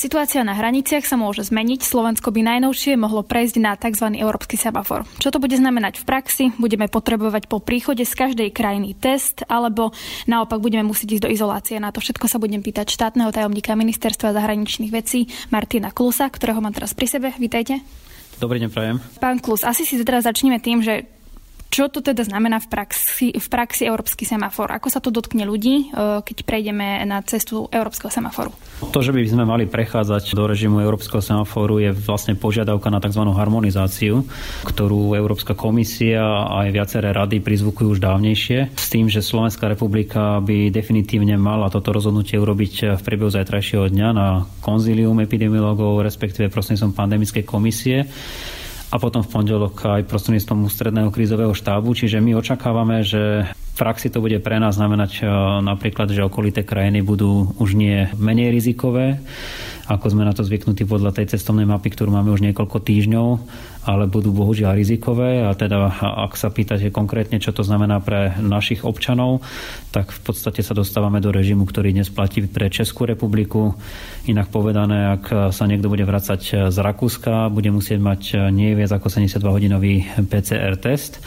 Situácia 0.00 0.40
na 0.40 0.56
hraniciach 0.56 1.04
sa 1.04 1.20
môže 1.20 1.44
zmeniť. 1.44 1.84
Slovensko 1.84 2.32
by 2.32 2.40
najnovšie 2.40 2.96
mohlo 2.96 3.20
prejsť 3.20 3.56
na 3.60 3.76
tzv. 3.76 4.16
európsky 4.16 4.56
semafor. 4.56 5.04
Čo 5.20 5.28
to 5.28 5.36
bude 5.36 5.52
znamenať 5.52 6.00
v 6.00 6.08
praxi? 6.08 6.44
Budeme 6.56 6.88
potrebovať 6.88 7.52
po 7.52 7.60
príchode 7.60 8.08
z 8.08 8.16
každej 8.16 8.48
krajiny 8.48 8.96
test, 8.96 9.44
alebo 9.44 9.92
naopak 10.24 10.56
budeme 10.56 10.88
musieť 10.88 11.20
ísť 11.20 11.24
do 11.28 11.32
izolácie. 11.36 11.76
Na 11.76 11.92
to 11.92 12.00
všetko 12.00 12.32
sa 12.32 12.40
budem 12.40 12.64
pýtať 12.64 12.88
štátneho 12.88 13.28
tajomníka 13.28 13.76
ministerstva 13.76 14.32
zahraničných 14.32 14.88
vecí 14.88 15.28
Martina 15.52 15.92
Klusa, 15.92 16.32
ktorého 16.32 16.64
mám 16.64 16.72
teraz 16.72 16.96
pri 16.96 17.04
sebe. 17.04 17.36
Vítajte. 17.36 17.84
Dobrý 18.40 18.56
deň, 18.56 18.70
prajem. 18.72 18.96
Pán 19.20 19.36
Klus, 19.36 19.68
asi 19.68 19.84
si 19.84 20.00
teraz 20.00 20.24
začneme 20.24 20.64
tým, 20.64 20.80
že 20.80 21.04
čo 21.70 21.86
to 21.86 22.02
teda 22.02 22.26
znamená 22.26 22.58
v 22.58 22.66
praxi, 22.66 23.30
v 23.30 23.46
praxi 23.46 23.86
európsky 23.86 24.26
semafor? 24.26 24.74
Ako 24.74 24.90
sa 24.90 24.98
to 24.98 25.14
dotkne 25.14 25.46
ľudí, 25.46 25.94
e, 25.94 26.18
keď 26.20 26.42
prejdeme 26.42 27.06
na 27.06 27.22
cestu 27.22 27.70
európskeho 27.70 28.10
semaforu? 28.10 28.50
To, 28.90 28.98
že 28.98 29.14
by 29.14 29.22
sme 29.22 29.46
mali 29.46 29.70
prechádzať 29.70 30.34
do 30.34 30.50
režimu 30.50 30.82
európskeho 30.82 31.22
semaforu 31.22 31.78
je 31.78 31.94
vlastne 31.94 32.34
požiadavka 32.34 32.90
na 32.90 32.98
tzv. 32.98 33.22
harmonizáciu, 33.22 34.26
ktorú 34.66 35.14
Európska 35.14 35.54
komisia 35.54 36.20
a 36.26 36.66
aj 36.66 36.74
viaceré 36.74 37.14
rady 37.14 37.38
prizvukujú 37.38 37.96
už 37.96 38.00
dávnejšie, 38.02 38.74
s 38.74 38.86
tým, 38.90 39.06
že 39.06 39.22
Slovenská 39.22 39.70
republika 39.70 40.42
by 40.42 40.74
definitívne 40.74 41.38
mala 41.38 41.70
toto 41.70 41.94
rozhodnutie 41.94 42.34
urobiť 42.34 42.98
v 42.98 43.00
priebehu 43.00 43.30
zajtrajšieho 43.30 43.86
dňa 43.94 44.08
na 44.10 44.42
konzílium 44.58 45.22
epidemiologov, 45.22 46.02
respektíve 46.02 46.50
prostredníctvom 46.50 46.98
pandemickej 46.98 47.44
komisie 47.46 48.10
a 48.90 48.96
potom 48.98 49.22
v 49.22 49.30
pondelok 49.30 49.86
aj 49.86 50.10
prostredníctvom 50.10 50.66
ústredného 50.66 51.14
krízového 51.14 51.54
štábu. 51.54 51.94
Čiže 51.94 52.18
my 52.18 52.34
očakávame, 52.34 53.06
že 53.06 53.46
v 53.46 53.72
praxi 53.78 54.10
to 54.10 54.18
bude 54.18 54.42
pre 54.42 54.58
nás 54.58 54.76
znamenať 54.76 55.22
e, 55.22 55.30
napríklad, 55.62 56.10
že 56.10 56.26
okolité 56.26 56.66
krajiny 56.66 57.00
budú 57.00 57.54
už 57.62 57.78
nie 57.78 58.10
menej 58.18 58.50
rizikové, 58.50 59.22
ako 59.90 60.06
sme 60.14 60.22
na 60.22 60.30
to 60.30 60.46
zvyknutí 60.46 60.86
podľa 60.86 61.18
tej 61.18 61.34
cestovnej 61.34 61.66
mapy, 61.66 61.90
ktorú 61.90 62.14
máme 62.14 62.30
už 62.30 62.46
niekoľko 62.46 62.78
týždňov, 62.78 63.28
ale 63.90 64.06
budú 64.06 64.30
bohužiaľ 64.30 64.78
rizikové 64.78 65.42
a 65.42 65.50
teda 65.58 65.90
ak 66.30 66.38
sa 66.38 66.54
pýtate 66.54 66.94
konkrétne, 66.94 67.42
čo 67.42 67.50
to 67.50 67.66
znamená 67.66 67.98
pre 67.98 68.38
našich 68.38 68.86
občanov, 68.86 69.42
tak 69.90 70.14
v 70.14 70.20
podstate 70.22 70.62
sa 70.62 70.78
dostávame 70.78 71.18
do 71.18 71.34
režimu, 71.34 71.66
ktorý 71.66 71.90
dnes 71.90 72.06
platí 72.06 72.46
pre 72.46 72.70
Českú 72.70 73.02
republiku. 73.02 73.74
Inak 74.30 74.54
povedané, 74.54 75.18
ak 75.18 75.50
sa 75.50 75.64
niekto 75.66 75.90
bude 75.90 76.06
vracať 76.06 76.70
z 76.70 76.76
Rakúska, 76.78 77.50
bude 77.50 77.74
musieť 77.74 77.98
mať 77.98 78.22
nie 78.54 78.78
viac 78.78 78.94
ako 78.94 79.10
72 79.10 79.42
hodinový 79.42 80.06
PCR 80.30 80.78
test 80.78 81.18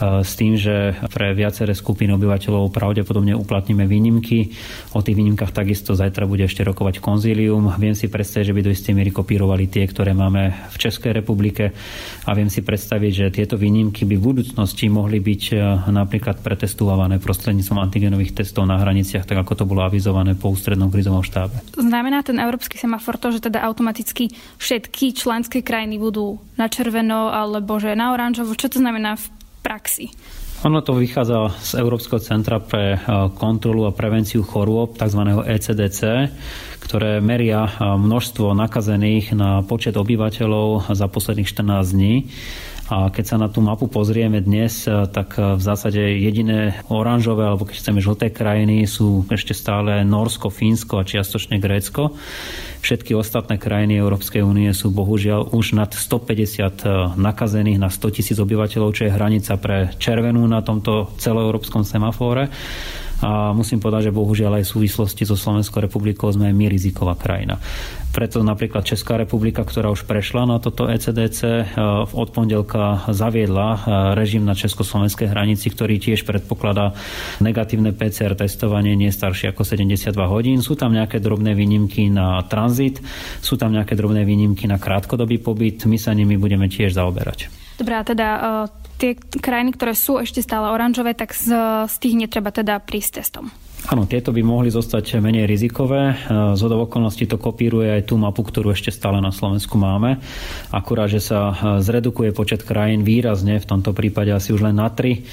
s 0.00 0.32
tým, 0.34 0.56
že 0.56 0.96
pre 1.12 1.36
viaceré 1.36 1.76
skupiny 1.76 2.16
obyvateľov 2.16 2.72
pravdepodobne 2.72 3.36
uplatníme 3.36 3.84
výnimky. 3.84 4.56
O 4.96 5.04
tých 5.04 5.16
výnimkách 5.16 5.52
takisto 5.52 5.92
zajtra 5.92 6.24
bude 6.24 6.48
ešte 6.48 6.64
rokovať 6.64 7.04
konzílium. 7.04 7.68
Viem 7.76 7.92
si 7.92 8.08
predstaviť, 8.08 8.48
že 8.48 8.56
by 8.56 8.60
do 8.64 8.72
istej 8.72 8.96
miery 8.96 9.12
kopírovali 9.12 9.68
tie, 9.68 9.84
ktoré 9.84 10.16
máme 10.16 10.72
v 10.72 10.76
Českej 10.80 11.20
republike 11.20 11.76
a 12.24 12.30
viem 12.32 12.48
si 12.48 12.64
predstaviť, 12.64 13.12
že 13.12 13.26
tieto 13.34 13.60
výnimky 13.60 14.08
by 14.08 14.16
v 14.16 14.24
budúcnosti 14.24 14.88
mohli 14.88 15.20
byť 15.20 15.42
e, 15.52 15.56
napríklad 15.92 16.40
pretestované 16.40 17.20
prostredníctvom 17.20 17.78
antigenových 17.78 18.40
testov 18.40 18.64
na 18.64 18.80
hraniciach, 18.80 19.28
tak 19.28 19.44
ako 19.44 19.52
to 19.52 19.64
bolo 19.68 19.84
avizované 19.84 20.32
po 20.32 20.48
ústrednom 20.48 20.88
krizovom 20.88 21.20
štábe. 21.20 21.60
Znamená 21.76 22.24
ten 22.24 22.40
európsky 22.40 22.80
semafor 22.80 23.20
to, 23.20 23.36
že 23.36 23.52
teda 23.52 23.60
automaticky 23.68 24.32
všetky 24.56 25.12
členské 25.12 25.60
krajiny 25.60 26.00
budú 26.00 26.40
na 26.56 26.72
červeno 26.72 27.28
alebo 27.28 27.76
že 27.76 27.92
na 27.92 28.16
oranžovo? 28.16 28.56
Čo 28.56 28.72
to 28.72 28.78
znamená 28.80 29.20
v 29.20 29.39
praxi? 29.60 30.10
Ono 30.60 30.84
to 30.84 30.92
vychádza 30.92 31.56
z 31.56 31.80
Európskeho 31.80 32.20
centra 32.20 32.60
pre 32.60 32.92
e, 32.92 32.98
kontrolu 33.32 33.88
a 33.88 33.96
prevenciu 33.96 34.44
chorôb, 34.44 34.92
tzv. 34.92 35.40
ECDC, 35.48 36.00
ktoré 36.84 37.24
meria 37.24 37.64
e, 37.64 37.70
množstvo 37.96 38.52
nakazených 38.52 39.32
na 39.32 39.64
počet 39.64 39.96
obyvateľov 39.96 40.92
za 40.92 41.06
posledných 41.08 41.48
14 41.48 41.96
dní. 41.96 42.28
A 42.90 43.06
keď 43.14 43.24
sa 43.24 43.36
na 43.38 43.46
tú 43.46 43.62
mapu 43.62 43.86
pozrieme 43.86 44.42
dnes, 44.42 44.82
e, 44.82 45.06
tak 45.06 45.38
e, 45.38 45.54
v 45.54 45.62
zásade 45.62 46.02
jediné 46.02 46.82
oranžové, 46.90 47.46
alebo 47.46 47.62
keď 47.62 47.78
chceme 47.78 48.02
žlté 48.02 48.34
krajiny, 48.34 48.82
sú 48.90 49.22
ešte 49.30 49.54
stále 49.54 50.02
Norsko, 50.02 50.50
Fínsko 50.50 50.98
a 50.98 51.06
čiastočne 51.06 51.62
Grécko. 51.62 52.18
Všetky 52.82 53.14
ostatné 53.14 53.62
krajiny 53.62 54.02
Európskej 54.02 54.42
únie 54.42 54.74
sú 54.74 54.90
bohužiaľ 54.90 55.54
už 55.54 55.78
nad 55.78 55.94
150 55.94 56.82
e, 56.82 56.90
nakazených 57.14 57.78
na 57.78 57.94
100 57.94 58.10
tisíc 58.10 58.36
obyvateľov, 58.42 58.90
čo 58.90 59.06
je 59.06 59.14
hranica 59.14 59.54
pre 59.62 59.94
červenú 59.94 60.42
na 60.50 60.58
tomto 60.58 61.14
celoeurópskom 61.14 61.86
semafóre. 61.86 62.50
A 63.20 63.52
musím 63.52 63.78
povedať, 63.80 64.08
že 64.08 64.16
bohužiaľ 64.16 64.60
aj 64.60 64.64
v 64.64 64.72
súvislosti 64.80 65.28
so 65.28 65.36
Slovenskou 65.36 65.84
republikou 65.84 66.32
sme 66.32 66.52
my 66.56 66.66
riziková 66.72 67.16
krajina. 67.16 67.60
Preto 68.10 68.42
napríklad 68.42 68.82
Česká 68.82 69.14
republika, 69.14 69.62
ktorá 69.62 69.86
už 69.94 70.02
prešla 70.02 70.42
na 70.42 70.58
toto 70.58 70.90
ECDC, 70.90 71.40
e, 71.46 71.64
od 72.10 72.28
pondelka 72.34 73.06
zaviedla 73.06 73.68
e, 73.70 73.78
režim 74.18 74.42
na 74.42 74.58
československej 74.58 75.30
hranici, 75.30 75.70
ktorý 75.70 76.02
tiež 76.02 76.26
predpokladá 76.26 76.90
negatívne 77.38 77.94
PCR 77.94 78.34
testovanie 78.34 78.98
nie 78.98 79.14
staršie 79.14 79.54
ako 79.54 79.62
72 79.62 80.10
hodín. 80.26 80.58
Sú 80.58 80.74
tam 80.74 80.90
nejaké 80.90 81.22
drobné 81.22 81.54
výnimky 81.54 82.10
na 82.10 82.42
tranzit, 82.50 82.98
sú 83.38 83.54
tam 83.54 83.70
nejaké 83.78 83.94
drobné 83.94 84.26
výnimky 84.26 84.66
na 84.66 84.82
krátkodobý 84.82 85.38
pobyt. 85.38 85.86
My 85.86 85.94
sa 85.94 86.10
nimi 86.10 86.34
budeme 86.34 86.66
tiež 86.66 86.98
zaoberať. 86.98 87.46
Dobre, 87.78 87.94
a 87.96 88.04
teda 88.04 88.28
uh, 88.36 88.79
tie 89.00 89.16
krajiny, 89.16 89.72
ktoré 89.72 89.96
sú 89.96 90.20
ešte 90.20 90.44
stále 90.44 90.68
oranžové, 90.68 91.16
tak 91.16 91.32
z, 91.32 91.48
z 91.88 91.94
tých 91.96 92.14
netreba 92.20 92.52
teda 92.52 92.76
prísť 92.84 93.24
testom. 93.24 93.48
Áno, 93.88 94.04
tieto 94.04 94.28
by 94.28 94.44
mohli 94.44 94.68
zostať 94.68 95.24
menej 95.24 95.48
rizikové. 95.48 96.12
Z 96.28 96.62
okolností 96.68 97.24
to 97.24 97.40
kopíruje 97.40 97.88
aj 97.88 98.12
tú 98.12 98.20
mapu, 98.20 98.44
ktorú 98.44 98.76
ešte 98.76 98.92
stále 98.92 99.24
na 99.24 99.32
Slovensku 99.32 99.80
máme. 99.80 100.20
Akurát, 100.68 101.08
že 101.08 101.16
sa 101.16 101.56
zredukuje 101.80 102.36
počet 102.36 102.60
krajín 102.68 103.08
výrazne, 103.08 103.56
v 103.56 103.64
tomto 103.64 103.96
prípade 103.96 104.36
asi 104.36 104.52
už 104.52 104.68
len 104.68 104.76
na 104.76 104.92
tri. 104.92 105.24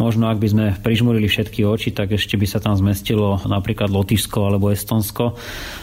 Možno 0.00 0.32
ak 0.32 0.40
by 0.40 0.48
sme 0.48 0.64
prižmurili 0.80 1.28
všetky 1.28 1.60
oči, 1.60 1.92
tak 1.92 2.16
ešte 2.16 2.40
by 2.40 2.48
sa 2.48 2.56
tam 2.56 2.72
zmestilo 2.72 3.44
napríklad 3.44 3.92
Lotyšsko 3.92 4.48
alebo 4.48 4.72
Estonsko. 4.72 5.36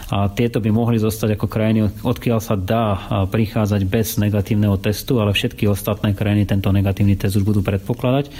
A 0.07 0.31
tieto 0.31 0.63
by 0.63 0.71
mohli 0.71 0.97
zostať 0.97 1.35
ako 1.35 1.47
krajiny, 1.51 1.91
odkiaľ 2.03 2.39
sa 2.39 2.55
dá 2.55 2.95
prichádzať 3.27 3.81
bez 3.83 4.15
negatívneho 4.15 4.79
testu, 4.79 5.19
ale 5.19 5.35
všetky 5.35 5.67
ostatné 5.67 6.15
krajiny 6.15 6.47
tento 6.47 6.71
negatívny 6.71 7.19
test 7.19 7.35
už 7.35 7.43
budú 7.43 7.59
predpokladať. 7.59 8.31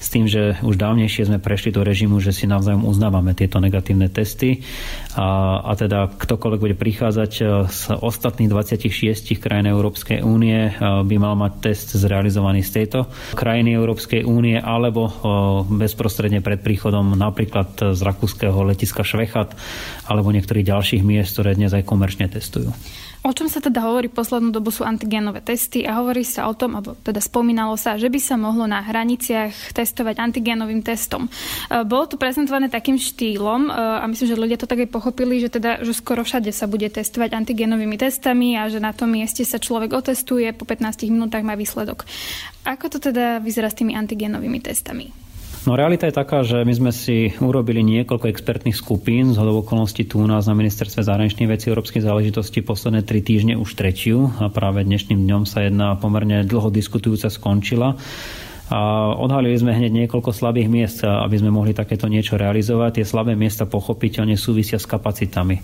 S 0.00 0.08
tým, 0.08 0.24
že 0.24 0.56
už 0.64 0.80
dávnejšie 0.80 1.28
sme 1.28 1.42
prešli 1.42 1.76
do 1.76 1.84
režimu, 1.84 2.22
že 2.24 2.32
si 2.32 2.48
navzájom 2.48 2.88
uznávame 2.88 3.36
tieto 3.36 3.60
negatívne 3.60 4.08
testy. 4.08 4.64
A, 5.18 5.60
a 5.66 5.72
teda 5.74 6.06
ktokoľvek 6.06 6.60
bude 6.62 6.76
prichádzať 6.78 7.32
e, 7.38 7.42
z 7.66 7.80
ostatných 7.98 8.46
26 8.46 9.42
krajín 9.42 9.66
Európskej 9.66 10.22
únie, 10.22 10.70
e, 10.70 10.72
by 10.80 11.16
mal 11.18 11.34
mať 11.34 11.52
test 11.58 11.88
zrealizovaný 11.98 12.62
z 12.62 12.70
tejto 12.82 13.10
krajiny 13.34 13.74
Európskej 13.74 14.22
únie 14.22 14.54
alebo 14.54 15.10
e, 15.10 15.12
bezprostredne 15.82 16.38
pred 16.46 16.62
príchodom 16.62 17.18
napríklad 17.18 17.92
z 17.92 18.00
rakúskeho 18.00 18.62
letiska 18.62 19.02
Švechat 19.02 19.58
alebo 20.06 20.30
niektorých 20.30 20.68
ďalších 20.70 21.02
miest, 21.10 21.34
ktoré 21.34 21.58
dnes 21.58 21.74
aj 21.74 21.82
komerčne 21.82 22.30
testujú. 22.30 22.70
O 23.20 23.36
čom 23.36 23.52
sa 23.52 23.60
teda 23.60 23.84
hovorí 23.84 24.08
poslednú 24.08 24.48
dobu 24.48 24.72
sú 24.72 24.80
antigénové 24.80 25.44
testy 25.44 25.84
a 25.84 26.00
hovorí 26.00 26.24
sa 26.24 26.48
o 26.48 26.56
tom, 26.56 26.80
alebo 26.80 26.96
teda 26.96 27.20
spomínalo 27.20 27.76
sa, 27.76 28.00
že 28.00 28.08
by 28.08 28.16
sa 28.16 28.40
mohlo 28.40 28.64
na 28.64 28.80
hraniciach 28.80 29.76
testovať 29.76 30.16
antigénovým 30.16 30.80
testom. 30.80 31.28
E, 31.28 31.84
bolo 31.84 32.08
to 32.08 32.16
prezentované 32.16 32.72
takým 32.72 32.96
štýlom 32.96 33.68
e, 33.68 33.70
a 33.76 34.08
myslím, 34.08 34.24
že 34.24 34.40
ľudia 34.40 34.56
to 34.56 34.64
tak 34.64 34.80
aj 34.80 34.88
pochopili, 34.88 35.36
že 35.36 35.52
teda, 35.52 35.84
že 35.84 35.92
skoro 35.92 36.24
všade 36.24 36.48
sa 36.48 36.64
bude 36.64 36.88
testovať 36.88 37.36
antigénovými 37.36 38.00
testami 38.00 38.56
a 38.56 38.72
že 38.72 38.80
na 38.80 38.96
tom 38.96 39.12
mieste 39.12 39.44
sa 39.44 39.60
človek 39.60 39.92
otestuje, 39.92 40.56
po 40.56 40.64
15 40.64 41.12
minútach 41.12 41.44
má 41.44 41.60
výsledok. 41.60 42.08
Ako 42.64 42.88
to 42.88 43.04
teda 43.04 43.44
vyzerá 43.44 43.68
s 43.68 43.76
tými 43.76 44.00
antigénovými 44.00 44.64
testami? 44.64 45.12
No 45.68 45.76
realita 45.76 46.08
je 46.08 46.16
taká, 46.16 46.40
že 46.40 46.64
my 46.64 46.72
sme 46.72 46.88
si 46.88 47.36
urobili 47.36 47.84
niekoľko 47.84 48.32
expertných 48.32 48.72
skupín 48.72 49.36
z 49.36 49.44
okolností 49.44 50.08
tu 50.08 50.24
u 50.24 50.24
nás 50.24 50.48
na 50.48 50.56
ministerstve 50.56 51.04
zahraničných 51.04 51.52
vecí 51.52 51.68
európskej 51.68 52.00
záležitosti 52.00 52.64
posledné 52.64 53.04
tri 53.04 53.20
týždne 53.20 53.60
už 53.60 53.76
tretiu 53.76 54.32
a 54.40 54.48
práve 54.48 54.88
dnešným 54.88 55.20
dňom 55.20 55.44
sa 55.44 55.68
jedna 55.68 56.00
pomerne 56.00 56.48
dlho 56.48 56.72
diskutujúca 56.72 57.28
skončila 57.28 58.00
A 58.70 59.10
odhalili 59.18 59.58
sme 59.58 59.74
hneď 59.74 60.06
niekoľko 60.06 60.30
slabých 60.30 60.70
miest, 60.70 61.02
aby 61.02 61.36
sme 61.36 61.50
mohli 61.50 61.74
takéto 61.74 62.06
niečo 62.06 62.38
realizovať. 62.38 63.02
Tie 63.02 63.06
slabé 63.06 63.34
miesta 63.34 63.66
pochopiteľne 63.66 64.38
súvisia 64.38 64.78
s 64.78 64.86
kapacitami. 64.86 65.58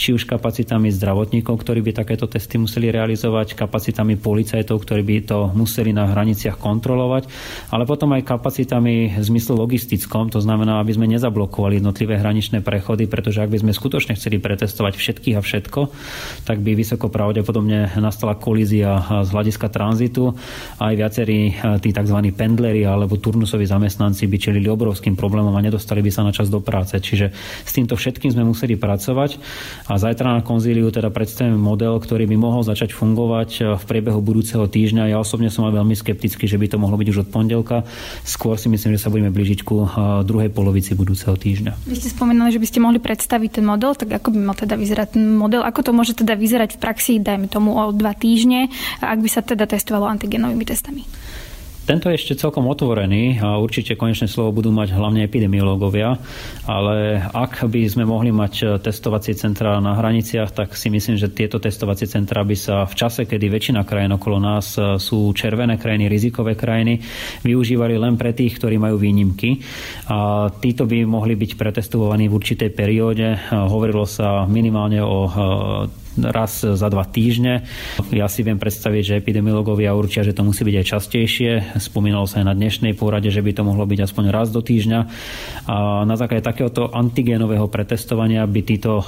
Či 0.00 0.16
už 0.16 0.24
kapacitami 0.24 0.88
zdravotníkov, 0.88 1.52
ktorí 1.52 1.84
by 1.84 2.00
takéto 2.00 2.24
testy 2.24 2.56
museli 2.56 2.88
realizovať, 2.88 3.52
kapacitami 3.52 4.16
policajtov, 4.16 4.80
ktorí 4.80 5.02
by 5.04 5.16
to 5.28 5.38
museli 5.52 5.92
na 5.92 6.08
hraniciach 6.08 6.56
kontrolovať, 6.56 7.28
ale 7.76 7.84
potom 7.84 8.16
aj 8.16 8.24
kapacitami 8.24 9.12
v 9.12 9.24
zmysle 9.24 9.52
logistickom, 9.60 10.32
to 10.32 10.40
znamená, 10.40 10.80
aby 10.80 10.96
sme 10.96 11.12
nezablokovali 11.12 11.76
jednotlivé 11.78 12.16
hraničné 12.16 12.64
prechody, 12.64 13.04
pretože 13.04 13.44
ak 13.44 13.52
by 13.52 13.60
sme 13.60 13.72
skutočne 13.76 14.16
chceli 14.16 14.40
pretestovať 14.40 14.96
všetkých 14.96 15.36
a 15.36 15.44
všetko, 15.44 15.80
tak 16.48 16.64
by 16.64 16.72
vysoko 16.72 17.12
pravdepodobne 17.12 17.92
nastala 18.00 18.32
kolízia 18.40 19.24
z 19.24 19.28
hľadiska 19.28 19.68
tranzitu. 19.68 20.32
Aj 20.80 20.96
viacerí 20.96 21.52
eh, 21.52 21.76
tí 21.84 21.92
tzv. 21.92 22.18
Pendleri 22.46 22.86
alebo 22.86 23.18
turnusoví 23.18 23.66
zamestnanci 23.66 24.30
by 24.30 24.38
čelili 24.38 24.70
obrovským 24.70 25.18
problémom 25.18 25.50
a 25.50 25.58
nedostali 25.58 25.98
by 25.98 26.14
sa 26.14 26.22
na 26.22 26.30
čas 26.30 26.46
do 26.46 26.62
práce. 26.62 26.94
Čiže 26.94 27.34
s 27.66 27.74
týmto 27.74 27.98
všetkým 27.98 28.30
sme 28.30 28.46
museli 28.46 28.78
pracovať 28.78 29.42
a 29.90 29.98
zajtra 29.98 30.38
na 30.38 30.42
konzíliu 30.46 30.94
teda 30.94 31.10
predstavíme 31.10 31.58
model, 31.58 31.98
ktorý 31.98 32.30
by 32.30 32.38
mohol 32.38 32.62
začať 32.62 32.94
fungovať 32.94 33.50
eh, 33.58 33.74
v 33.74 33.82
priebehu 33.82 34.22
budúceho 34.22 34.70
týždňa. 34.70 35.10
Ja 35.10 35.18
osobne 35.18 35.50
som 35.50 35.66
veľmi 35.66 35.98
skeptický, 35.98 36.46
že 36.46 36.54
by 36.54 36.70
to 36.70 36.78
mohlo 36.78 36.94
byť 36.94 37.08
už 37.10 37.18
od 37.26 37.28
pondelka. 37.34 37.82
Skôr 38.22 38.54
si 38.54 38.70
myslím, 38.70 38.94
že 38.94 39.02
sa 39.02 39.10
budeme 39.10 39.34
blížiť 39.34 39.66
ku 39.66 39.82
eh, 39.82 39.90
druhej 40.22 40.54
polovici 40.54 40.94
budúceho 40.94 41.34
týždňa. 41.34 41.90
Vy 41.90 41.98
ste 41.98 42.14
spomínali, 42.14 42.54
že 42.54 42.62
by 42.62 42.68
ste 42.70 42.78
mohli 42.78 43.02
predstaviť 43.02 43.58
ten 43.58 43.64
model, 43.66 43.98
tak 43.98 44.22
ako 44.22 44.30
by 44.30 44.38
mal 44.38 44.54
teda 44.54 44.78
vyzerať 44.78 45.18
ten 45.18 45.34
model, 45.34 45.66
ako 45.66 45.80
to 45.82 45.90
môže 45.90 46.14
teda 46.14 46.38
vyzerať 46.38 46.78
v 46.78 46.78
praxi, 46.78 47.18
dajme 47.18 47.50
tomu 47.50 47.74
o 47.74 47.90
dva 47.90 48.14
týždne, 48.14 48.70
ak 49.02 49.18
by 49.18 49.28
sa 49.32 49.42
teda 49.42 49.66
testovalo 49.66 50.06
antigenovými 50.06 50.62
testami? 50.62 51.02
Tento 51.86 52.10
je 52.10 52.18
ešte 52.18 52.34
celkom 52.34 52.66
otvorený 52.66 53.38
a 53.38 53.62
určite 53.62 53.94
konečné 53.94 54.26
slovo 54.26 54.58
budú 54.58 54.74
mať 54.74 54.90
hlavne 54.90 55.22
epidemiológovia, 55.22 56.18
ale 56.66 57.22
ak 57.22 57.62
by 57.62 57.86
sme 57.86 58.02
mohli 58.02 58.34
mať 58.34 58.82
testovacie 58.82 59.38
centrá 59.38 59.78
na 59.78 59.94
hraniciach, 59.94 60.50
tak 60.50 60.74
si 60.74 60.90
myslím, 60.90 61.14
že 61.14 61.30
tieto 61.30 61.62
testovacie 61.62 62.10
centrá 62.10 62.42
by 62.42 62.58
sa 62.58 62.90
v 62.90 62.94
čase, 62.98 63.22
kedy 63.30 63.46
väčšina 63.46 63.86
krajín 63.86 64.18
okolo 64.18 64.42
nás 64.42 64.74
sú 64.98 65.30
červené 65.30 65.78
krajiny, 65.78 66.10
rizikové 66.10 66.58
krajiny, 66.58 66.98
využívali 67.46 67.94
len 67.94 68.18
pre 68.18 68.34
tých, 68.34 68.58
ktorí 68.58 68.82
majú 68.82 68.98
výnimky. 68.98 69.62
A 70.10 70.50
títo 70.58 70.90
by 70.90 71.06
mohli 71.06 71.38
byť 71.38 71.54
pretestovaní 71.54 72.26
v 72.26 72.34
určitej 72.34 72.74
perióde. 72.74 73.38
Hovorilo 73.54 74.10
sa 74.10 74.42
minimálne 74.50 74.98
o 75.06 75.30
raz 76.20 76.64
za 76.64 76.88
dva 76.88 77.04
týždne. 77.04 77.68
Ja 78.12 78.26
si 78.26 78.40
viem 78.40 78.56
predstaviť, 78.56 79.02
že 79.02 79.20
epidemiológovia 79.20 79.96
určia, 79.96 80.24
že 80.24 80.32
to 80.32 80.44
musí 80.44 80.64
byť 80.64 80.76
aj 80.80 80.86
častejšie. 80.86 81.50
Spomínalo 81.80 82.24
sa 82.24 82.40
aj 82.42 82.46
na 82.52 82.54
dnešnej 82.56 82.96
pôrade, 82.96 83.28
že 83.28 83.44
by 83.44 83.52
to 83.52 83.62
mohlo 83.64 83.84
byť 83.84 84.00
aspoň 84.08 84.24
raz 84.32 84.48
do 84.48 84.64
týždňa. 84.64 85.00
A 85.68 86.06
na 86.08 86.16
základe 86.16 86.44
takéhoto 86.44 86.88
antigénového 86.92 87.68
pretestovania 87.68 88.44
by 88.48 88.60
títo 88.64 88.92
e, 89.00 89.04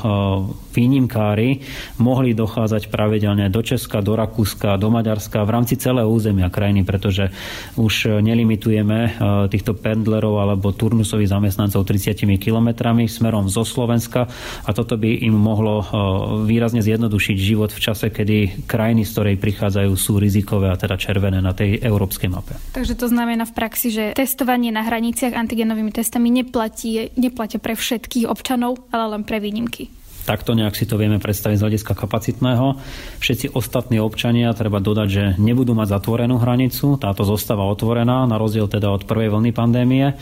výnimkári 0.77 1.65
mohli 2.03 2.37
dochádzať 2.37 2.93
pravidelne 2.93 3.49
do 3.49 3.61
Česka, 3.65 4.05
do 4.05 4.15
Rakúska, 4.15 4.77
do 4.77 4.93
Maďarska 4.93 5.43
v 5.43 5.51
rámci 5.55 5.75
celého 5.81 6.07
územia 6.11 6.53
krajiny, 6.53 6.85
pretože 6.85 7.31
už 7.79 8.21
nelimitujeme 8.21 8.99
e, 9.05 9.11
týchto 9.49 9.75
pendlerov 9.79 10.43
alebo 10.43 10.75
turnusových 10.75 11.33
zamestnancov 11.33 11.87
30 11.87 12.27
kilometrami 12.39 13.09
smerom 13.09 13.49
zo 13.49 13.63
Slovenska 13.65 14.29
a 14.65 14.71
toto 14.75 14.99
by 14.99 15.25
im 15.25 15.35
mohlo 15.35 15.81
e, 15.81 15.85
výrazne 16.47 16.83
zjednodušiť 16.83 16.98
zjednodušiť 16.99 17.37
život 17.39 17.71
v 17.71 17.79
čase, 17.79 18.11
kedy 18.11 18.67
krajiny, 18.67 19.07
z 19.07 19.15
ktorej 19.15 19.37
prichádzajú, 19.39 19.95
sú 19.95 20.19
rizikové 20.19 20.75
a 20.75 20.75
teda 20.75 20.99
červené 20.99 21.39
na 21.39 21.55
tej 21.55 21.79
európskej 21.79 22.27
mape. 22.27 22.59
Takže 22.75 22.99
to 22.99 23.07
znamená 23.07 23.47
v 23.47 23.55
praxi, 23.55 23.95
že 23.95 24.05
testovanie 24.19 24.75
na 24.75 24.83
hraniciach 24.83 25.31
antigenovými 25.31 25.95
testami 25.95 26.35
neplatí, 26.35 27.15
neplatí 27.15 27.63
pre 27.63 27.79
všetkých 27.79 28.27
občanov, 28.27 28.83
ale 28.91 29.15
len 29.15 29.23
pre 29.23 29.39
výnimky. 29.39 29.95
Takto 30.29 30.53
nejak 30.53 30.77
si 30.77 30.85
to 30.85 31.01
vieme 31.01 31.17
predstaviť 31.17 31.57
z 31.57 31.65
hľadiska 31.65 31.97
kapacitného. 31.97 32.77
Všetci 33.17 33.57
ostatní 33.57 33.97
občania, 33.97 34.53
treba 34.53 34.77
dodať, 34.77 35.09
že 35.09 35.25
nebudú 35.41 35.73
mať 35.73 35.97
zatvorenú 35.97 36.37
hranicu, 36.37 37.01
táto 37.01 37.25
zostáva 37.25 37.65
otvorená, 37.65 38.29
na 38.29 38.37
rozdiel 38.37 38.69
teda 38.69 38.93
od 38.93 39.09
prvej 39.09 39.33
vlny 39.33 39.57
pandémie, 39.57 40.13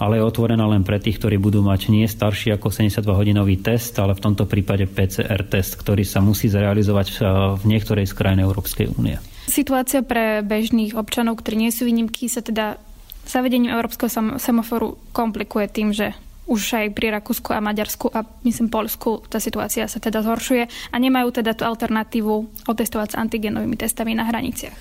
ale 0.00 0.16
je 0.16 0.24
otvorená 0.24 0.64
len 0.64 0.80
pre 0.80 0.96
tých, 0.96 1.20
ktorí 1.20 1.36
budú 1.36 1.60
mať 1.60 1.92
nie 1.92 2.08
starší 2.08 2.56
ako 2.56 2.72
72-hodinový 2.72 3.60
test, 3.60 4.00
ale 4.00 4.16
v 4.16 4.24
tomto 4.24 4.48
prípade 4.48 4.88
PCR 4.88 5.44
test, 5.44 5.76
ktorý 5.76 6.08
sa 6.08 6.24
musí 6.24 6.48
zrealizovať 6.48 7.20
v 7.60 7.62
niektorej 7.68 8.08
z 8.08 8.16
krajín 8.16 8.40
Európskej 8.40 8.96
únie. 8.96 9.20
Situácia 9.44 10.00
pre 10.00 10.40
bežných 10.40 10.96
občanov, 10.96 11.36
ktorí 11.44 11.68
nie 11.68 11.74
sú 11.74 11.84
výnimky, 11.84 12.32
sa 12.32 12.40
teda 12.40 12.80
zavedením 13.28 13.76
európskeho 13.76 14.40
semaforu 14.40 14.96
komplikuje 15.12 15.68
tým, 15.68 15.92
že 15.92 16.16
už 16.50 16.82
aj 16.82 16.86
pri 16.90 17.14
Rakúsku 17.14 17.54
a 17.54 17.62
Maďarsku 17.62 18.10
a 18.10 18.26
myslím 18.42 18.66
Polsku 18.66 19.22
tá 19.30 19.38
situácia 19.38 19.86
sa 19.86 20.02
teda 20.02 20.26
zhoršuje 20.26 20.90
a 20.90 20.96
nemajú 20.98 21.30
teda 21.30 21.54
tú 21.54 21.62
alternatívu 21.62 22.66
otestovať 22.66 23.14
s 23.14 23.18
antigenovými 23.22 23.78
testami 23.78 24.18
na 24.18 24.26
hraniciach. 24.26 24.74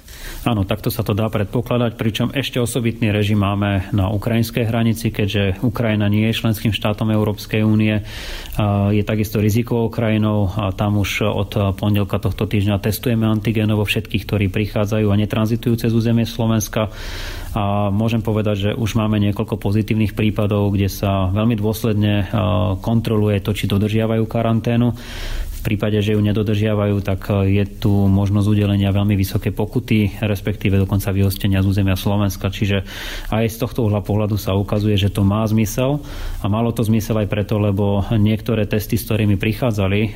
Áno, 0.50 0.66
takto 0.66 0.90
sa 0.90 1.06
to 1.06 1.14
dá 1.14 1.30
predpokladať, 1.30 1.94
pričom 1.94 2.34
ešte 2.34 2.58
osobitný 2.58 3.14
režim 3.14 3.38
máme 3.38 3.94
na 3.94 4.10
ukrajinskej 4.10 4.66
hranici, 4.66 5.14
keďže 5.14 5.62
Ukrajina 5.62 6.10
nie 6.10 6.26
je 6.34 6.42
členským 6.42 6.74
štátom 6.74 7.14
Európskej 7.14 7.62
únie, 7.62 8.02
je 8.90 9.04
takisto 9.06 9.38
rizikovou 9.38 9.94
krajinou 9.94 10.50
a 10.50 10.74
tam 10.74 10.98
už 10.98 11.30
od 11.30 11.52
pondelka 11.78 12.18
tohto 12.18 12.50
týždňa 12.50 12.82
testujeme 12.82 13.30
antigenovo 13.30 13.86
všetkých, 13.86 14.26
ktorí 14.26 14.46
prichádzajú 14.50 15.06
a 15.06 15.20
netranzitujú 15.22 15.86
cez 15.86 15.94
územie 15.94 16.26
Slovenska 16.26 16.90
a 17.54 17.90
môžem 17.90 18.22
povedať, 18.22 18.56
že 18.70 18.72
už 18.78 18.94
máme 18.94 19.18
niekoľko 19.18 19.58
pozitívnych 19.58 20.14
prípadov, 20.14 20.70
kde 20.74 20.86
sa 20.86 21.34
veľmi 21.34 21.58
dôsledne 21.58 22.30
kontroluje 22.84 23.42
to, 23.42 23.58
či 23.58 23.66
dodržiavajú 23.66 24.24
karanténu. 24.30 24.94
V 25.60 25.76
prípade, 25.76 26.00
že 26.00 26.16
ju 26.16 26.24
nedodržiavajú, 26.24 27.04
tak 27.04 27.28
e, 27.28 27.60
je 27.60 27.66
tu 27.68 27.92
možnosť 27.92 28.48
udelenia 28.48 28.96
veľmi 28.96 29.20
vysoké 29.20 29.52
pokuty, 29.52 30.24
respektíve 30.24 30.80
dokonca 30.80 31.12
vyhostenia 31.12 31.60
z 31.60 31.68
územia 31.68 32.00
Slovenska. 32.00 32.48
Čiže 32.48 32.88
aj 33.28 33.44
z 33.52 33.58
tohto 33.60 33.84
uhla 33.84 34.00
pohľadu 34.00 34.40
sa 34.40 34.56
ukazuje, 34.56 34.96
že 34.96 35.12
to 35.12 35.28
má 35.28 35.44
zmysel 35.44 36.00
a 36.40 36.48
malo 36.48 36.72
to 36.72 36.88
zmysel 36.88 37.20
aj 37.20 37.28
preto, 37.28 37.60
lebo 37.60 38.08
niektoré 38.16 38.64
testy, 38.72 38.96
s 38.96 39.04
ktorými 39.04 39.36
prichádzali, 39.36 40.00
e, 40.00 40.10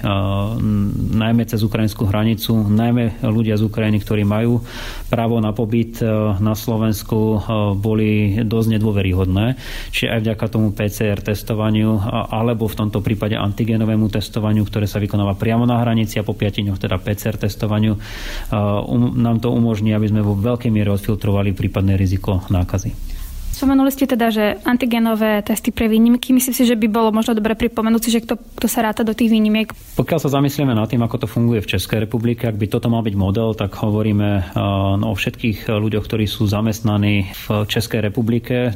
najmä 1.19 1.43
cez 1.43 1.59
ukrajinskú 1.59 2.07
hranicu, 2.07 2.55
najmä 2.63 3.19
ľudia 3.27 3.59
z 3.59 3.67
Ukrajiny, 3.67 3.99
ktorí 3.99 4.23
majú 4.23 4.63
právo 5.11 5.43
na 5.43 5.51
pobyt 5.51 5.99
e, 5.99 6.07
na 6.39 6.55
Slovensku, 6.55 7.43
boli 7.75 8.39
dosť 8.47 8.79
nedôveryhodné. 8.79 9.59
Čiže 9.91 10.07
aj 10.07 10.19
vďaka 10.23 10.45
tomu 10.47 10.71
PCR 10.71 11.19
testovaniu 11.19 11.99
alebo 12.31 12.69
v 12.69 12.77
tomto 12.79 13.03
prípade 13.03 13.35
antigenovému 13.35 14.07
testovaniu, 14.07 14.63
ktoré 14.63 14.87
sa 14.87 15.01
vykonáva 15.01 15.32
priamo 15.37 15.67
na 15.67 15.79
hranici 15.81 16.17
a 16.17 16.27
po 16.27 16.33
5 16.33 16.63
dňoch 16.63 16.79
teda 16.81 16.97
PCR 16.97 17.37
testovaniu 17.37 17.93
um, 17.95 19.13
nám 19.19 19.39
to 19.39 19.53
umožní, 19.53 19.93
aby 19.93 20.09
sme 20.09 20.25
vo 20.25 20.33
veľkej 20.33 20.71
miere 20.73 20.93
odfiltrovali 20.93 21.53
prípadné 21.53 21.93
riziko 21.99 22.41
nákazy. 22.49 23.12
Spomenuli 23.53 23.93
ste 23.93 24.09
teda, 24.09 24.33
že 24.33 24.57
antigenové 24.65 25.45
testy 25.45 25.69
pre 25.69 25.85
výnimky. 25.85 26.33
Myslím 26.33 26.57
si, 26.57 26.65
že 26.65 26.73
by 26.73 26.89
bolo 26.89 27.13
možno 27.13 27.37
dobre 27.37 27.53
pripomenúť 27.53 28.09
že 28.09 28.25
kto, 28.25 28.35
kto 28.35 28.65
sa 28.65 28.81
ráta 28.81 29.05
do 29.05 29.13
tých 29.13 29.29
výnimiek. 29.29 29.69
Pokiaľ 29.93 30.19
sa 30.25 30.33
zamyslíme 30.33 30.73
nad 30.73 30.89
tým, 30.89 31.05
ako 31.05 31.23
to 31.23 31.27
funguje 31.29 31.61
v 31.61 31.77
Českej 31.77 32.09
republike, 32.09 32.49
ak 32.49 32.57
by 32.57 32.65
toto 32.65 32.89
mal 32.89 33.05
byť 33.05 33.13
model, 33.13 33.53
tak 33.53 33.77
hovoríme 33.77 34.29
uh, 34.41 34.97
no, 34.97 35.13
o 35.13 35.15
všetkých 35.15 35.69
ľuďoch, 35.69 36.05
ktorí 36.09 36.25
sú 36.25 36.49
zamestnaní 36.49 37.29
v 37.29 37.69
Českej 37.69 38.01
republike. 38.01 38.73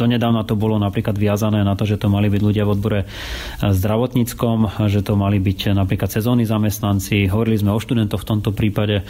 Donedávna 0.00 0.48
to 0.48 0.56
bolo 0.56 0.80
napríklad 0.80 1.20
viazané 1.20 1.60
na 1.60 1.76
to, 1.76 1.84
že 1.84 2.00
to 2.00 2.08
mali 2.08 2.32
byť 2.32 2.40
ľudia 2.40 2.64
v 2.64 2.72
odbore 2.72 3.00
uh, 3.04 3.08
zdravotníckom, 3.68 4.88
že 4.88 5.04
to 5.04 5.12
mali 5.12 5.36
byť 5.36 5.76
napríklad 5.76 6.08
sezónni 6.08 6.48
zamestnanci. 6.48 7.28
Hovorili 7.28 7.60
sme 7.60 7.76
o 7.76 7.78
študentoch 7.78 8.24
v 8.24 8.28
tomto 8.32 8.56
prípade. 8.56 9.04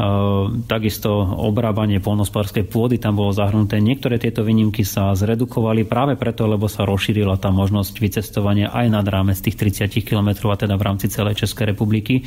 Uh, 0.00 0.48
takisto 0.64 1.12
obrábanie 1.44 2.00
polnospárskej 2.00 2.64
pôdy 2.64 2.96
tam 2.96 3.20
bolo 3.20 3.36
zahrnuté. 3.36 3.84
Niektoré 3.84 4.16
tieto 4.16 4.29
tieto 4.30 4.46
výnimky 4.46 4.86
sa 4.86 5.10
zredukovali 5.10 5.90
práve 5.90 6.14
preto, 6.14 6.46
lebo 6.46 6.70
sa 6.70 6.86
rozšírila 6.86 7.34
tá 7.42 7.50
možnosť 7.50 7.98
vycestovania 7.98 8.70
aj 8.70 8.86
nad 8.86 9.02
rámec 9.02 9.34
tých 9.42 9.58
30 9.58 9.90
km 10.06 10.46
a 10.46 10.54
teda 10.54 10.78
v 10.78 10.86
rámci 10.86 11.10
celej 11.10 11.42
Českej 11.42 11.74
republiky. 11.74 12.22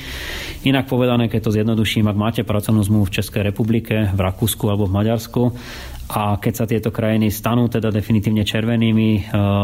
Inak 0.68 0.92
povedané, 0.92 1.32
keď 1.32 1.48
to 1.48 1.56
zjednoduším, 1.56 2.12
ak 2.12 2.20
máte 2.20 2.42
pracovnú 2.44 2.84
zmluvu 2.84 3.08
v 3.08 3.16
Českej 3.24 3.48
republike, 3.48 4.12
v 4.12 4.20
Rakúsku 4.20 4.68
alebo 4.68 4.92
v 4.92 5.00
Maďarsku, 5.00 5.56
a 6.12 6.36
keď 6.36 6.54
sa 6.54 6.66
tieto 6.68 6.92
krajiny 6.92 7.32
stanú 7.32 7.72
teda 7.72 7.88
definitívne 7.88 8.44
červenými, 8.44 9.10
e, 9.16 9.22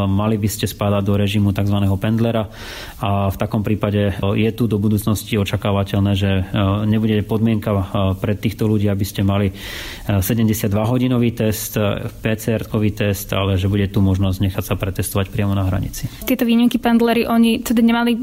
mali 0.08 0.40
by 0.40 0.48
ste 0.48 0.64
spadať 0.64 1.02
do 1.04 1.14
režimu 1.20 1.52
tzv. 1.52 1.76
pendlera 2.00 2.48
a 2.96 3.28
v 3.28 3.36
takom 3.36 3.60
prípade 3.60 4.08
e, 4.08 4.12
je 4.40 4.50
tu 4.56 4.64
do 4.64 4.80
budúcnosti 4.80 5.36
očakávateľné, 5.36 6.12
že 6.16 6.30
e, 6.40 6.42
nebude 6.88 7.20
podmienka 7.28 7.72
pre 8.18 8.34
týchto 8.34 8.64
ľudí, 8.64 8.88
aby 8.88 9.04
ste 9.04 9.20
mali 9.20 9.52
72-hodinový 10.08 11.36
test, 11.36 11.76
PCR-kový 12.24 12.90
test, 12.96 13.30
ale 13.36 13.60
že 13.60 13.68
bude 13.68 13.86
tu 13.92 14.00
možnosť 14.00 14.38
nechať 14.40 14.64
sa 14.64 14.74
pretestovať 14.80 15.28
priamo 15.28 15.52
na 15.52 15.68
hranici. 15.68 16.08
Tieto 16.24 16.48
výnimky 16.48 16.80
pendlery, 16.80 17.28
oni 17.28 17.60
teda 17.60 17.84
nemali 17.84 18.16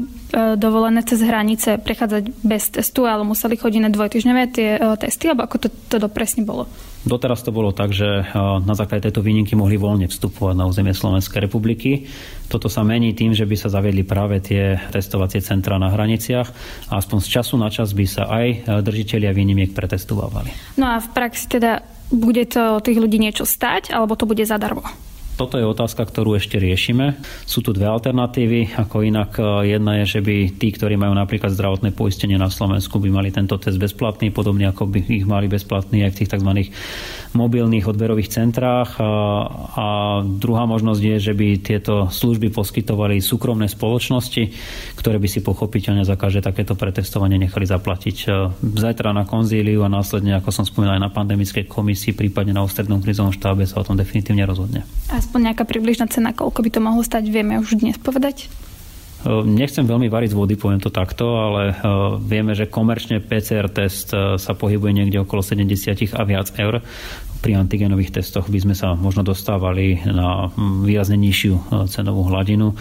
dovolené 0.58 1.00
cez 1.06 1.22
hranice 1.24 1.80
prechádzať 1.80 2.44
bez 2.44 2.74
testu, 2.74 3.06
ale 3.08 3.24
museli 3.24 3.56
chodiť 3.56 3.80
na 3.80 3.90
dvojtyžňové 3.94 4.42
tie 4.52 4.68
testy, 5.00 5.30
alebo 5.30 5.46
ako 5.48 5.56
to, 5.64 5.68
to 5.88 5.96
dopresne 6.02 6.44
bolo? 6.44 6.68
Doteraz 7.06 7.46
to 7.46 7.54
bolo 7.54 7.70
tak, 7.70 7.94
že 7.94 8.26
na 8.66 8.74
základe 8.74 9.06
tejto 9.06 9.22
výnimky 9.22 9.54
mohli 9.54 9.78
voľne 9.78 10.10
vstupovať 10.10 10.54
na 10.58 10.66
územie 10.66 10.90
Slovenskej 10.90 11.46
republiky. 11.46 12.10
Toto 12.50 12.66
sa 12.66 12.82
mení 12.82 13.14
tým, 13.14 13.32
že 13.32 13.46
by 13.46 13.54
sa 13.54 13.70
zaviedli 13.70 14.02
práve 14.02 14.42
tie 14.42 14.76
testovacie 14.90 15.38
centra 15.38 15.78
na 15.78 15.94
hraniciach 15.94 16.48
a 16.90 16.98
aspoň 16.98 17.18
z 17.22 17.28
času 17.38 17.54
na 17.54 17.70
čas 17.70 17.94
by 17.94 18.06
sa 18.06 18.26
aj 18.28 18.46
držiteľia 18.82 19.30
výnimiek 19.30 19.72
pretestovali. 19.72 20.50
No 20.76 20.94
a 20.94 21.00
v 21.00 21.08
praxi 21.14 21.46
teda 21.46 21.86
bude 22.10 22.44
to 22.50 22.82
tých 22.82 22.98
ľudí 22.98 23.20
niečo 23.20 23.46
stať, 23.46 23.94
alebo 23.94 24.18
to 24.18 24.26
bude 24.26 24.42
zadarmo? 24.44 24.84
Toto 25.38 25.54
je 25.54 25.62
otázka, 25.62 26.02
ktorú 26.02 26.34
ešte 26.34 26.58
riešime. 26.58 27.14
Sú 27.46 27.62
tu 27.62 27.70
dve 27.70 27.86
alternatívy, 27.86 28.74
ako 28.74 29.06
inak 29.06 29.38
e, 29.38 29.70
jedna 29.70 30.02
je, 30.02 30.18
že 30.18 30.20
by 30.26 30.58
tí, 30.58 30.74
ktorí 30.74 30.98
majú 30.98 31.14
napríklad 31.14 31.54
zdravotné 31.54 31.94
poistenie 31.94 32.34
na 32.34 32.50
Slovensku, 32.50 32.98
by 32.98 33.06
mali 33.06 33.30
tento 33.30 33.54
test 33.54 33.78
bezplatný, 33.78 34.34
podobne 34.34 34.66
ako 34.66 34.90
by 34.90 34.98
ich 35.06 35.22
mali 35.22 35.46
bezplatný 35.46 36.02
aj 36.02 36.10
v 36.10 36.18
tých 36.18 36.30
tzv. 36.34 36.50
Mobilných 37.34 37.88
odberových 37.88 38.32
centrách. 38.32 38.96
A, 38.98 40.22
druhá 40.24 40.64
možnosť 40.64 41.00
je, 41.02 41.16
že 41.30 41.32
by 41.32 41.48
tieto 41.60 41.94
služby 42.08 42.52
poskytovali 42.52 43.20
súkromné 43.20 43.68
spoločnosti, 43.68 44.42
ktoré 44.96 45.16
by 45.20 45.28
si 45.28 45.40
pochopiteľne 45.44 46.04
za 46.04 46.16
každé 46.16 46.44
takéto 46.44 46.78
pretestovanie 46.78 47.40
nechali 47.40 47.68
zaplatiť 47.68 48.16
e, 48.24 48.28
zajtra 48.60 49.12
na 49.12 49.24
konzíliu 49.28 49.84
a 49.84 49.92
následne, 49.92 50.36
ako 50.38 50.50
som 50.54 50.64
spomínal, 50.64 50.96
aj 51.00 51.04
na 51.08 51.12
pandemickej 51.12 51.68
komisii, 51.68 52.16
prípadne 52.16 52.56
na 52.56 52.64
ústrednom 52.64 53.02
krizovom 53.02 53.34
štábe 53.34 53.64
sa 53.64 53.80
o 53.80 53.86
tom 53.86 53.98
definitívne 53.98 54.44
rozhodne. 54.48 54.84
Aspoň 55.12 55.52
nejaká 55.52 55.64
približná 55.64 56.08
cena, 56.08 56.36
koľko 56.36 56.60
by 56.64 56.70
to 56.72 56.80
mohlo 56.80 57.02
stať, 57.04 57.28
vieme 57.28 57.56
už 57.60 57.80
dnes 57.80 57.96
povedať? 58.00 58.67
Nechcem 59.26 59.82
veľmi 59.82 60.06
variť 60.06 60.30
z 60.30 60.38
vody, 60.38 60.54
poviem 60.54 60.78
to 60.78 60.94
takto, 60.94 61.26
ale 61.42 61.74
vieme, 62.22 62.54
že 62.54 62.70
komerčne 62.70 63.18
PCR 63.18 63.66
test 63.66 64.14
sa 64.14 64.52
pohybuje 64.54 64.94
niekde 64.94 65.18
okolo 65.18 65.42
70 65.42 66.14
a 66.14 66.22
viac 66.22 66.54
eur. 66.54 66.78
Pri 67.38 67.54
antigenových 67.54 68.18
testoch 68.18 68.50
by 68.50 68.58
sme 68.62 68.74
sa 68.74 68.98
možno 68.98 69.22
dostávali 69.22 69.98
na 70.06 70.50
výrazne 70.82 71.18
nižšiu 71.18 71.86
cenovú 71.90 72.26
hladinu. 72.30 72.74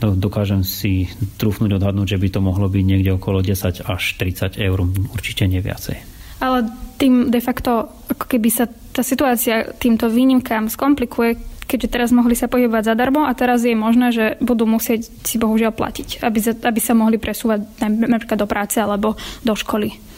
Dokážem 0.00 0.64
si 0.64 1.08
trúfnuť 1.36 1.76
odhadnúť, 1.76 2.16
že 2.16 2.20
by 2.20 2.28
to 2.36 2.40
mohlo 2.40 2.68
byť 2.72 2.84
niekde 2.84 3.16
okolo 3.16 3.44
10 3.44 3.84
až 3.84 4.02
30 4.16 4.60
eur, 4.60 4.78
určite 5.12 5.44
neviacej. 5.44 5.96
Ale 6.40 6.72
tým 6.96 7.28
de 7.28 7.40
facto, 7.40 7.90
ako 8.08 8.24
keby 8.28 8.48
sa 8.48 8.64
tá 8.68 9.04
situácia 9.04 9.76
týmto 9.76 10.08
výnimkám 10.08 10.72
skomplikuje, 10.72 11.57
keďže 11.68 11.92
teraz 11.92 12.10
mohli 12.10 12.32
sa 12.32 12.48
pohybovať 12.48 12.96
zadarmo 12.96 13.28
a 13.28 13.32
teraz 13.36 13.60
je 13.62 13.76
možné, 13.76 14.10
že 14.10 14.40
budú 14.40 14.64
musieť 14.64 15.06
si 15.22 15.36
bohužiaľ 15.36 15.76
platiť, 15.76 16.24
aby 16.24 16.38
sa, 16.40 16.52
aby 16.56 16.80
sa 16.80 16.96
mohli 16.96 17.20
presúvať 17.20 17.68
napríklad 17.84 18.40
do 18.40 18.48
práce 18.48 18.80
alebo 18.80 19.20
do 19.44 19.52
školy. 19.52 20.08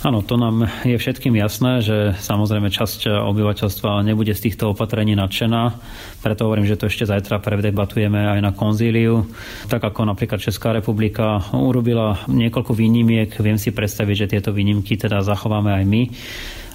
Áno, 0.00 0.24
to 0.24 0.40
nám 0.40 0.64
je 0.88 0.96
všetkým 0.96 1.36
jasné, 1.36 1.84
že 1.84 2.16
samozrejme 2.16 2.72
časť 2.72 3.04
obyvateľstva 3.04 4.00
nebude 4.00 4.32
z 4.32 4.48
týchto 4.48 4.72
opatrení 4.72 5.12
nadšená. 5.12 5.76
Preto 6.24 6.48
hovorím, 6.48 6.64
že 6.64 6.80
to 6.80 6.88
ešte 6.88 7.04
zajtra 7.04 7.36
predebatujeme 7.36 8.16
aj 8.16 8.40
na 8.40 8.56
konzíliu. 8.56 9.28
Tak 9.68 9.92
ako 9.92 10.08
napríklad 10.08 10.40
Česká 10.40 10.72
republika 10.72 11.44
urobila 11.52 12.16
niekoľko 12.32 12.72
výnimiek, 12.72 13.28
viem 13.44 13.60
si 13.60 13.76
predstaviť, 13.76 14.16
že 14.24 14.30
tieto 14.32 14.56
výnimky 14.56 14.96
teda 14.96 15.20
zachováme 15.20 15.68
aj 15.68 15.84
my 15.84 16.02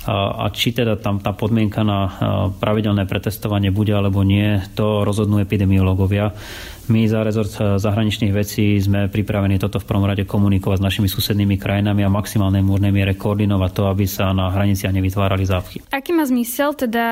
a 0.05 0.45
či 0.53 0.69
teda 0.69 1.01
tam 1.01 1.17
tá 1.17 1.33
podmienka 1.33 1.81
na 1.81 1.99
pravidelné 2.61 3.09
pretestovanie 3.09 3.73
bude 3.73 3.93
alebo 3.93 4.21
nie, 4.21 4.61
to 4.77 5.01
rozhodnú 5.01 5.41
epidemiológovia. 5.41 6.29
My 6.85 7.09
za 7.09 7.25
rezort 7.25 7.49
zahraničných 7.81 8.29
vecí 8.29 8.77
sme 8.77 9.09
pripravení 9.09 9.57
toto 9.57 9.81
v 9.81 9.89
prvom 9.89 10.05
rade 10.05 10.21
komunikovať 10.29 10.77
s 10.77 10.85
našimi 10.85 11.07
susednými 11.09 11.57
krajinami 11.57 12.05
a 12.05 12.13
maximálnej 12.13 12.61
možnej 12.61 12.93
miere 12.93 13.17
koordinovať 13.17 13.71
to, 13.73 13.83
aby 13.89 14.05
sa 14.05 14.29
na 14.37 14.53
hraniciach 14.53 14.93
nevytvárali 14.93 15.43
zápchy. 15.49 15.81
Aký 15.89 16.13
má 16.13 16.21
zmysel 16.29 16.77
teda 16.77 17.05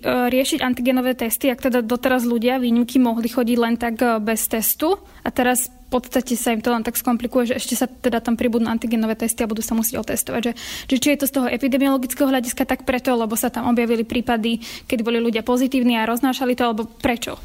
e, 0.00 0.32
riešiť 0.32 0.64
antigenové 0.64 1.12
testy, 1.12 1.52
ak 1.52 1.68
teda 1.68 1.84
doteraz 1.84 2.24
ľudia 2.24 2.56
výnimky 2.56 2.96
mohli 2.96 3.28
chodiť 3.28 3.56
len 3.60 3.76
tak 3.76 4.00
e, 4.00 4.16
bez 4.24 4.48
testu 4.48 4.96
a 5.20 5.28
teraz 5.28 5.68
podstate 5.90 6.38
sa 6.38 6.54
im 6.54 6.62
to 6.62 6.70
len 6.70 6.86
tak 6.86 6.94
skomplikuje, 6.94 7.50
že 7.50 7.58
ešte 7.58 7.74
sa 7.74 7.90
teda 7.90 8.22
tam 8.22 8.38
pribudnú 8.38 8.70
antigenové 8.70 9.18
testy 9.18 9.42
a 9.42 9.50
budú 9.50 9.60
sa 9.60 9.74
musieť 9.74 10.06
otestovať. 10.06 10.40
Že, 10.40 10.52
že 10.86 10.96
či 11.02 11.08
je 11.12 11.18
to 11.18 11.26
z 11.26 11.34
toho 11.34 11.46
epidemiologického 11.50 12.30
hľadiska 12.30 12.62
tak 12.62 12.86
preto, 12.86 13.10
lebo 13.18 13.34
sa 13.34 13.50
tam 13.50 13.66
objavili 13.66 14.06
prípady, 14.06 14.62
keď 14.86 14.98
boli 15.02 15.18
ľudia 15.18 15.42
pozitívni 15.42 15.98
a 15.98 16.06
roznášali 16.06 16.54
to, 16.54 16.62
alebo 16.62 16.86
prečo? 16.86 17.36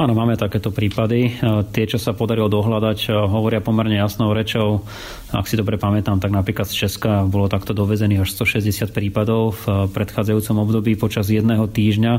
Áno, 0.00 0.16
máme 0.16 0.32
takéto 0.40 0.72
prípady. 0.72 1.28
E, 1.28 1.60
tie, 1.76 1.84
čo 1.84 2.00
sa 2.00 2.16
podarilo 2.16 2.48
dohľadať, 2.48 2.98
e, 3.04 3.20
hovoria 3.20 3.60
pomerne 3.60 4.00
jasnou 4.00 4.32
rečou. 4.32 4.80
Ak 5.28 5.44
si 5.44 5.60
dobre 5.60 5.76
pamätám, 5.76 6.16
tak 6.16 6.32
napríklad 6.32 6.64
z 6.72 6.88
Česka 6.88 7.28
bolo 7.28 7.52
takto 7.52 7.76
dovezených 7.76 8.24
až 8.24 8.32
160 8.32 8.96
prípadov 8.96 9.60
v 9.60 9.92
predchádzajúcom 9.92 10.56
období 10.56 10.96
počas 10.96 11.28
jedného 11.28 11.68
týždňa. 11.68 12.12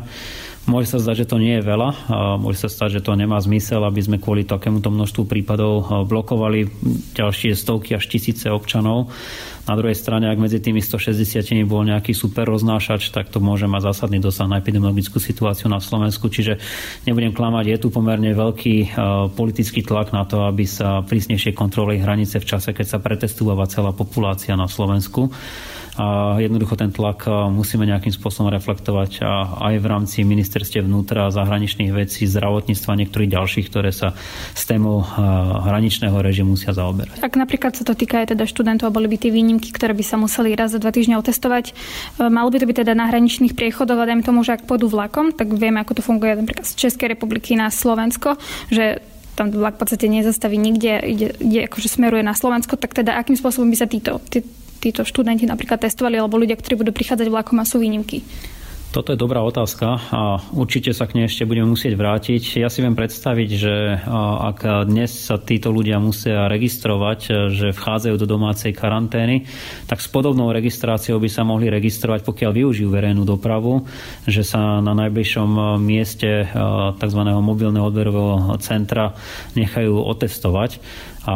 Môže 0.70 0.94
sa 0.94 1.02
zdať, 1.02 1.26
že 1.26 1.30
to 1.34 1.42
nie 1.42 1.58
je 1.58 1.66
veľa. 1.66 1.90
Môže 2.38 2.62
sa 2.62 2.70
stať, 2.70 3.02
že 3.02 3.06
to 3.06 3.18
nemá 3.18 3.42
zmysel, 3.42 3.82
aby 3.82 3.98
sme 3.98 4.22
kvôli 4.22 4.46
takémuto 4.46 4.94
množstvu 4.94 5.26
prípadov 5.26 5.74
e, 5.82 5.84
blokovali 6.06 6.70
ďalšie 7.18 7.58
stovky 7.58 7.98
až 7.98 8.06
tisíce 8.06 8.46
občanov. 8.46 9.10
Na 9.66 9.74
druhej 9.74 9.98
strane, 9.98 10.30
ak 10.30 10.42
medzi 10.42 10.62
tými 10.62 10.78
160 10.82 11.66
bol 11.66 11.82
nejaký 11.86 12.14
super 12.14 12.46
roznášač, 12.46 13.10
tak 13.10 13.34
to 13.34 13.42
môže 13.42 13.66
mať 13.66 13.94
zásadný 13.94 14.22
dosah 14.22 14.46
na 14.46 14.62
epidemiologickú 14.62 15.18
situáciu 15.18 15.66
na 15.70 15.82
Slovensku. 15.82 16.30
Čiže 16.30 16.62
nebudem 17.10 17.34
klamať, 17.34 17.66
je 17.70 17.78
tu 17.82 17.88
pomerne 17.94 18.34
veľký 18.34 18.76
uh, 18.90 19.30
politický 19.30 19.86
tlak 19.86 20.18
na 20.18 20.26
to, 20.26 20.50
aby 20.50 20.66
sa 20.66 21.06
prísnejšie 21.06 21.54
kontrolovali 21.54 22.02
hranice 22.02 22.42
v 22.42 22.50
čase, 22.50 22.74
keď 22.74 22.86
sa 22.90 22.98
pretestovala 22.98 23.70
celá 23.70 23.94
populácia 23.94 24.58
na 24.58 24.66
Slovensku 24.66 25.30
a 25.98 26.38
jednoducho 26.38 26.78
ten 26.78 26.94
tlak 26.94 27.26
musíme 27.50 27.84
nejakým 27.90 28.14
spôsobom 28.14 28.54
reflektovať 28.54 29.26
aj 29.60 29.76
v 29.82 29.86
rámci 29.86 30.24
ministerstve 30.24 30.86
vnútra, 30.86 31.34
zahraničných 31.34 31.92
vecí, 31.92 32.30
zdravotníctva 32.30 32.90
a 32.94 33.00
niektorých 33.02 33.34
ďalších, 33.34 33.66
ktoré 33.68 33.90
sa 33.92 34.14
s 34.54 34.64
témou 34.64 35.04
hraničného 35.68 36.16
režimu 36.22 36.52
musia 36.52 36.76
zaoberať. 36.76 37.24
Ak 37.24 37.40
napríklad 37.40 37.74
sa 37.74 37.88
to 37.88 37.96
týka 37.96 38.22
aj 38.22 38.36
teda 38.36 38.44
študentov 38.44 38.92
a 38.92 38.96
boli 38.96 39.08
by 39.08 39.18
tie 39.18 39.32
výnimky, 39.32 39.72
ktoré 39.72 39.96
by 39.96 40.04
sa 40.04 40.20
museli 40.20 40.52
raz 40.52 40.76
za 40.76 40.84
dva 40.84 40.92
týždne 40.92 41.16
otestovať, 41.16 41.72
e, 41.72 42.28
malo 42.28 42.52
by 42.52 42.60
to 42.60 42.68
byť 42.68 42.78
teda 42.84 42.94
na 42.94 43.08
hraničných 43.08 43.56
priechodoch 43.56 43.98
a 43.98 44.06
dajme 44.06 44.22
tomu, 44.28 44.44
že 44.44 44.60
ak 44.60 44.68
pôjdu 44.68 44.92
vlakom, 44.92 45.32
tak 45.32 45.50
vieme, 45.56 45.80
ako 45.80 45.98
to 45.98 46.04
funguje 46.04 46.36
napríklad 46.36 46.68
z 46.68 46.76
Českej 46.76 47.16
republiky 47.16 47.56
na 47.56 47.72
Slovensko, 47.72 48.36
že 48.68 49.00
tam 49.40 49.48
vlak 49.50 49.80
v 49.80 49.82
podstate 49.88 50.12
nezastaví 50.12 50.60
nikde, 50.60 51.00
ide, 51.08 51.28
ide 51.40 51.66
akože 51.72 51.88
smeruje 51.88 52.22
na 52.22 52.36
Slovensko, 52.36 52.76
tak 52.76 52.92
teda 52.92 53.16
akým 53.16 53.40
spôsobom 53.40 53.72
by 53.72 53.78
sa 53.80 53.88
títo, 53.88 54.20
tí, 54.28 54.44
títo 54.82 55.06
študenti 55.06 55.46
napríklad 55.46 55.78
testovali, 55.78 56.18
alebo 56.18 56.42
ľudia, 56.42 56.58
ktorí 56.58 56.82
budú 56.82 56.90
prichádzať 56.90 57.30
vlakom 57.30 57.62
a 57.62 57.70
sú 57.70 57.78
výnimky? 57.78 58.26
Toto 58.92 59.16
je 59.16 59.24
dobrá 59.24 59.40
otázka 59.40 60.04
a 60.12 60.52
určite 60.52 60.92
sa 60.92 61.08
k 61.08 61.16
nej 61.16 61.32
ešte 61.32 61.48
budeme 61.48 61.72
musieť 61.72 61.96
vrátiť. 61.96 62.60
Ja 62.60 62.68
si 62.68 62.84
viem 62.84 62.92
predstaviť, 62.92 63.50
že 63.56 64.04
ak 64.52 64.84
dnes 64.84 65.32
sa 65.32 65.40
títo 65.40 65.72
ľudia 65.72 65.96
musia 65.96 66.52
registrovať, 66.52 67.20
že 67.56 67.72
vchádzajú 67.72 68.16
do 68.20 68.28
domácej 68.28 68.76
karantény, 68.76 69.48
tak 69.88 70.04
s 70.04 70.12
podobnou 70.12 70.52
registráciou 70.52 71.24
by 71.24 71.30
sa 71.32 71.48
mohli 71.48 71.72
registrovať, 71.72 72.28
pokiaľ 72.28 72.52
využijú 72.52 72.92
verejnú 72.92 73.24
dopravu, 73.24 73.88
že 74.28 74.44
sa 74.44 74.84
na 74.84 74.92
najbližšom 74.92 75.80
mieste 75.80 76.52
tzv. 77.00 77.22
mobilného 77.32 77.88
odberového 77.88 78.60
centra 78.60 79.16
nechajú 79.56 80.04
otestovať 80.04 80.84
a 81.22 81.36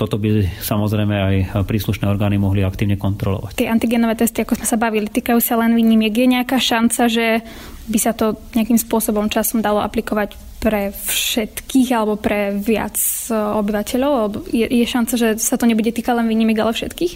toto 0.00 0.16
by 0.16 0.48
samozrejme 0.64 1.12
aj 1.12 1.36
príslušné 1.68 2.08
orgány 2.08 2.40
mohli 2.40 2.64
aktívne 2.64 2.96
kontrolovať. 2.96 3.60
Tie 3.60 3.68
antigenové 3.68 4.16
testy, 4.16 4.40
ako 4.40 4.56
sme 4.56 4.66
sa 4.66 4.80
bavili, 4.80 5.04
týkajú 5.04 5.36
sa 5.36 5.60
len 5.60 5.76
výnimiek. 5.76 6.16
Je 6.16 6.32
nejaká 6.32 6.56
šanca, 6.56 7.12
že 7.12 7.44
by 7.92 7.98
sa 8.00 8.16
to 8.16 8.40
nejakým 8.56 8.80
spôsobom 8.80 9.28
časom 9.28 9.60
dalo 9.60 9.84
aplikovať 9.84 10.48
pre 10.58 10.90
všetkých 10.90 11.88
alebo 11.94 12.18
pre 12.18 12.56
viac 12.56 12.98
e, 13.30 13.36
obyvateľov? 13.36 14.50
Je, 14.50 14.66
je 14.66 14.86
šanca, 14.88 15.14
že 15.14 15.28
sa 15.38 15.54
to 15.54 15.70
nebude 15.70 15.92
týkať 15.92 16.18
len 16.18 16.26
výnimiek, 16.26 16.58
ale 16.58 16.74
všetkých? 16.74 17.12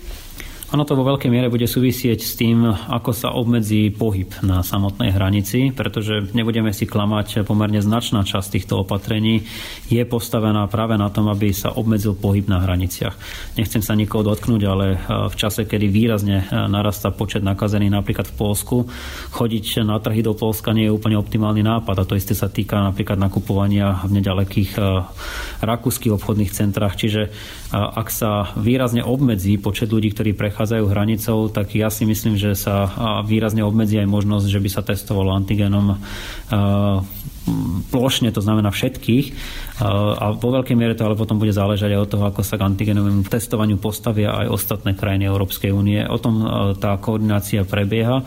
Ono 0.73 0.89
to 0.89 0.97
vo 0.97 1.05
veľkej 1.05 1.29
miere 1.29 1.53
bude 1.53 1.69
súvisieť 1.69 2.25
s 2.25 2.33
tým, 2.33 2.65
ako 2.65 3.13
sa 3.13 3.37
obmedzí 3.37 3.93
pohyb 3.93 4.33
na 4.41 4.65
samotnej 4.65 5.13
hranici, 5.13 5.69
pretože 5.69 6.33
nebudeme 6.33 6.73
si 6.73 6.89
klamať, 6.89 7.45
pomerne 7.45 7.85
značná 7.85 8.25
časť 8.25 8.57
týchto 8.57 8.81
opatrení 8.81 9.45
je 9.93 10.01
postavená 10.09 10.65
práve 10.73 10.97
na 10.97 11.13
tom, 11.13 11.29
aby 11.29 11.53
sa 11.53 11.77
obmedzil 11.77 12.17
pohyb 12.17 12.49
na 12.49 12.65
hraniciach. 12.65 13.13
Nechcem 13.61 13.85
sa 13.85 13.93
nikoho 13.93 14.25
dotknúť, 14.25 14.63
ale 14.65 14.97
e, 14.97 15.29
v 15.29 15.35
čase, 15.37 15.69
kedy 15.69 15.93
výrazne 15.93 16.49
e, 16.49 16.57
narastá 16.73 17.13
počet 17.13 17.45
nakazených 17.45 17.93
napríklad 17.93 18.33
v 18.33 18.37
Polsku, 18.41 18.77
chodiť 19.37 19.85
na 19.85 20.01
trhy 20.01 20.25
do 20.25 20.33
Polska 20.33 20.73
nie 20.73 20.89
je 20.89 20.97
úplne 20.97 21.21
optimálny 21.21 21.61
nápad 21.61 22.01
a 22.01 22.09
to 22.09 22.17
isté 22.17 22.33
sa 22.33 22.49
týka 22.49 22.81
napríklad 22.81 23.21
nakupovania 23.21 24.01
v 24.09 24.25
nedalekých 24.25 24.81
e, 24.81 25.05
rakúskych 25.61 26.17
obchodných 26.17 26.49
centrách. 26.49 26.97
Čiže 26.97 27.29
ak 27.73 28.13
sa 28.13 28.53
výrazne 28.61 29.01
obmedzí 29.01 29.57
počet 29.57 29.89
ľudí, 29.89 30.13
ktorí 30.13 30.37
prechádzajú 30.37 30.85
hranicou, 30.93 31.49
tak 31.49 31.73
ja 31.73 31.89
si 31.89 32.05
myslím, 32.05 32.37
že 32.37 32.53
sa 32.53 32.85
výrazne 33.25 33.65
obmedzí 33.65 33.97
aj 33.97 34.13
možnosť, 34.13 34.47
že 34.47 34.61
by 34.61 34.69
sa 34.69 34.85
testovalo 34.85 35.33
antigenom 35.33 35.97
plošne, 37.91 38.31
to 38.31 38.39
znamená 38.39 38.71
všetkých. 38.71 39.27
A 39.83 40.37
vo 40.37 40.49
veľkej 40.55 40.77
miere 40.79 40.95
to 40.95 41.09
ale 41.09 41.19
potom 41.19 41.43
bude 41.43 41.51
záležať 41.51 41.91
aj 41.97 42.03
od 42.07 42.11
toho, 42.13 42.25
ako 42.29 42.41
sa 42.45 42.55
k 42.61 42.69
antigenovému 42.69 43.27
testovaniu 43.27 43.83
postavia 43.83 44.37
aj 44.37 44.53
ostatné 44.53 44.95
krajiny 44.95 45.27
Európskej 45.27 45.75
únie. 45.75 46.05
O 46.07 46.21
tom 46.23 46.45
tá 46.79 46.95
koordinácia 47.03 47.67
prebieha 47.67 48.23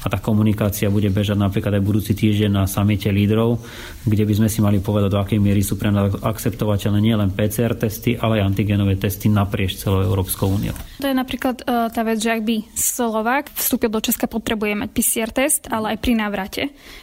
a 0.00 0.06
tá 0.08 0.16
komunikácia 0.16 0.88
bude 0.88 1.12
bežať 1.12 1.36
napríklad 1.36 1.76
aj 1.76 1.84
budúci 1.84 2.12
týždeň 2.16 2.62
na 2.62 2.64
samite 2.64 3.12
lídrov, 3.12 3.60
kde 4.04 4.24
by 4.24 4.34
sme 4.36 4.48
si 4.48 4.64
mali 4.64 4.80
povedať, 4.80 5.10
do 5.12 5.20
akej 5.20 5.40
miery 5.40 5.60
sú 5.60 5.76
pre 5.76 5.92
nás 5.92 6.16
akceptovateľné 6.16 7.00
nielen 7.04 7.36
PCR 7.36 7.76
testy, 7.76 8.16
ale 8.16 8.40
aj 8.40 8.52
antigenové 8.52 8.96
testy 8.96 9.28
naprieč 9.28 9.76
celou 9.76 10.00
Európskou 10.04 10.48
úniou. 10.48 10.72
To 11.04 11.08
je 11.08 11.16
napríklad 11.16 11.64
uh, 11.68 11.92
tá 11.92 12.00
vec, 12.00 12.16
že 12.20 12.32
ak 12.32 12.42
by 12.44 12.56
Slovák 12.72 13.52
vstúpil 13.52 13.92
do 13.92 14.00
Česka, 14.00 14.24
potrebuje 14.24 14.72
mať 14.72 14.88
PCR 14.92 15.30
test, 15.32 15.68
ale 15.68 15.96
aj 15.96 15.98
pri 16.00 16.12
návrate 16.16 16.62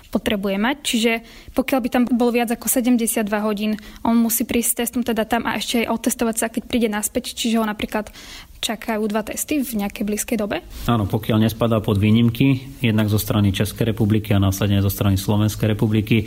potrebuje 0.09 0.55
mať. 0.57 0.77
Čiže 0.81 1.11
pokiaľ 1.53 1.79
by 1.83 1.89
tam 1.91 2.03
bol 2.09 2.33
viac 2.33 2.49
ako 2.49 2.65
72 2.65 3.27
hodín, 3.43 3.77
on 4.01 4.17
musí 4.17 4.47
prísť 4.47 4.69
s 4.71 4.77
testom 4.87 5.01
teda 5.03 5.27
tam 5.27 5.45
a 5.45 5.59
ešte 5.59 5.85
aj 5.85 5.91
otestovať 5.93 6.35
sa, 6.35 6.47
keď 6.49 6.63
príde 6.65 6.89
naspäť, 6.89 7.35
čiže 7.35 7.61
ho 7.61 7.65
napríklad 7.67 8.09
čakajú 8.57 9.05
dva 9.05 9.21
testy 9.21 9.61
v 9.61 9.85
nejakej 9.85 10.03
blízkej 10.03 10.37
dobe? 10.39 10.65
Áno, 10.89 11.05
pokiaľ 11.05 11.45
nespadá 11.45 11.77
pod 11.77 12.01
výnimky, 12.01 12.81
jednak 12.81 13.05
zo 13.07 13.21
strany 13.21 13.53
Českej 13.53 13.93
republiky 13.93 14.33
a 14.33 14.41
následne 14.41 14.81
zo 14.81 14.89
strany 14.89 15.15
Slovenskej 15.15 15.77
republiky, 15.77 16.25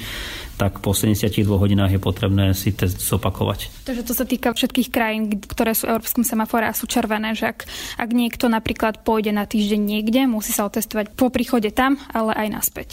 tak 0.60 0.84
po 0.84 0.92
72 0.92 1.48
hodinách 1.48 1.96
je 1.96 2.00
potrebné 2.04 2.52
si 2.52 2.76
test 2.76 3.00
zopakovať. 3.00 3.88
Takže 3.88 4.04
to 4.04 4.12
sa 4.12 4.28
týka 4.28 4.52
všetkých 4.52 4.92
krajín, 4.92 5.40
ktoré 5.40 5.72
sú 5.72 5.88
v 5.88 5.96
európskom 5.96 6.20
semafore 6.20 6.68
a 6.68 6.76
sú 6.76 6.84
červené, 6.84 7.32
že 7.32 7.48
ak, 7.48 7.64
ak 7.96 8.10
niekto 8.12 8.52
napríklad 8.52 9.00
pôjde 9.00 9.32
na 9.32 9.48
týždeň 9.48 9.80
niekde, 9.80 10.28
musí 10.28 10.52
sa 10.52 10.68
otestovať 10.68 11.16
po 11.16 11.32
príchode 11.32 11.72
tam, 11.72 11.96
ale 12.12 12.36
aj 12.36 12.48
naspäť. 12.52 12.88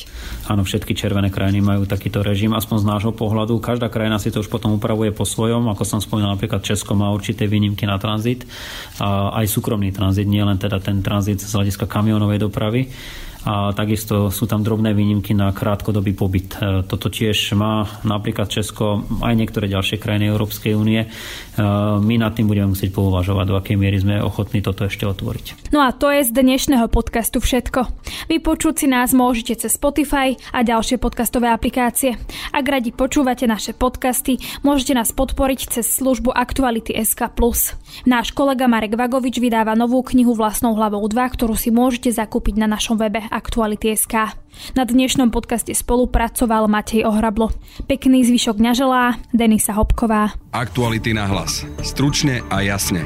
Áno, 0.48 0.64
všetky 0.64 0.96
červené 0.96 1.28
krajiny 1.28 1.60
majú 1.60 1.84
takýto 1.84 2.24
režim, 2.24 2.56
aspoň 2.56 2.88
z 2.88 2.90
nášho 2.96 3.12
pohľadu. 3.12 3.60
Každá 3.60 3.92
krajina 3.92 4.16
si 4.16 4.32
to 4.32 4.40
už 4.40 4.48
potom 4.48 4.80
upravuje 4.80 5.12
po 5.12 5.28
svojom, 5.28 5.68
ako 5.68 5.84
som 5.84 6.00
spomínal, 6.00 6.40
napríklad 6.40 6.64
Česko 6.64 6.96
má 6.96 7.12
určité 7.12 7.52
výnimky 7.52 7.84
na 7.84 8.00
tranzit, 8.00 8.48
a 9.04 9.36
aj 9.44 9.52
súkromný 9.52 9.92
tranzit, 9.92 10.24
nie 10.24 10.40
len 10.40 10.56
teda 10.56 10.80
ten 10.80 11.04
tranzit 11.04 11.44
z 11.44 11.52
hľadiska 11.52 11.84
kamionovej 11.84 12.48
dopravy 12.48 12.88
a 13.46 13.76
takisto 13.76 14.34
sú 14.34 14.50
tam 14.50 14.66
drobné 14.66 14.98
výnimky 14.98 15.38
na 15.38 15.54
krátkodobý 15.54 16.18
pobyt. 16.18 16.58
E, 16.58 16.82
toto 16.88 17.14
tiež 17.14 17.54
má 17.54 17.86
napríklad 18.02 18.50
Česko 18.50 19.06
aj 19.22 19.34
niektoré 19.38 19.70
ďalšie 19.70 20.02
krajiny 20.02 20.34
Európskej 20.34 20.74
únie. 20.74 21.06
E, 21.06 21.08
my 22.02 22.16
nad 22.18 22.34
tým 22.34 22.50
budeme 22.50 22.74
musieť 22.74 22.90
pouvažovať, 22.96 23.46
do 23.46 23.56
akej 23.60 23.78
miery 23.78 24.02
sme 24.02 24.24
ochotní 24.24 24.66
toto 24.66 24.90
ešte 24.90 25.06
otvoriť. 25.06 25.70
No 25.70 25.86
a 25.86 25.94
to 25.94 26.10
je 26.10 26.26
z 26.26 26.32
dnešného 26.34 26.90
podcastu 26.90 27.38
všetko. 27.38 27.86
Vypočuť 28.32 28.84
si 28.84 28.88
nás 28.90 29.14
môžete 29.14 29.68
cez 29.68 29.78
Spotify 29.78 30.34
a 30.56 30.66
ďalšie 30.66 30.98
podcastové 30.98 31.54
aplikácie. 31.54 32.18
Ak 32.56 32.66
radi 32.66 32.90
počúvate 32.90 33.46
naše 33.46 33.78
podcasty, 33.78 34.42
môžete 34.66 34.98
nás 34.98 35.14
podporiť 35.14 35.78
cez 35.78 35.86
službu 35.86 36.34
Aktuality 36.34 36.98
SK+. 36.98 37.30
Náš 38.04 38.34
kolega 38.34 38.66
Marek 38.66 38.98
Vagovič 38.98 39.38
vydáva 39.38 39.78
novú 39.78 40.02
knihu 40.02 40.34
Vlastnou 40.34 40.74
hlavou 40.74 41.04
2, 41.06 41.16
ktorú 41.16 41.54
si 41.54 41.70
môžete 41.70 42.10
zakúpiť 42.12 42.58
na 42.60 42.68
našom 42.68 42.98
webe 42.98 43.27
Aktuality.sk. 43.30 44.16
Na 44.74 44.84
dnešnom 44.84 45.30
podcaste 45.30 45.72
spolupracoval 45.72 46.66
Matej 46.66 47.06
Ohrablo. 47.06 47.54
Pekný 47.86 48.26
zvyšok 48.26 48.58
dňa 48.58 48.72
želá 48.74 49.04
Denisa 49.32 49.78
Hopková. 49.78 50.34
Aktuality 50.52 51.14
na 51.14 51.30
hlas. 51.30 51.64
Stručne 51.86 52.42
a 52.50 52.66
jasne. 52.66 53.06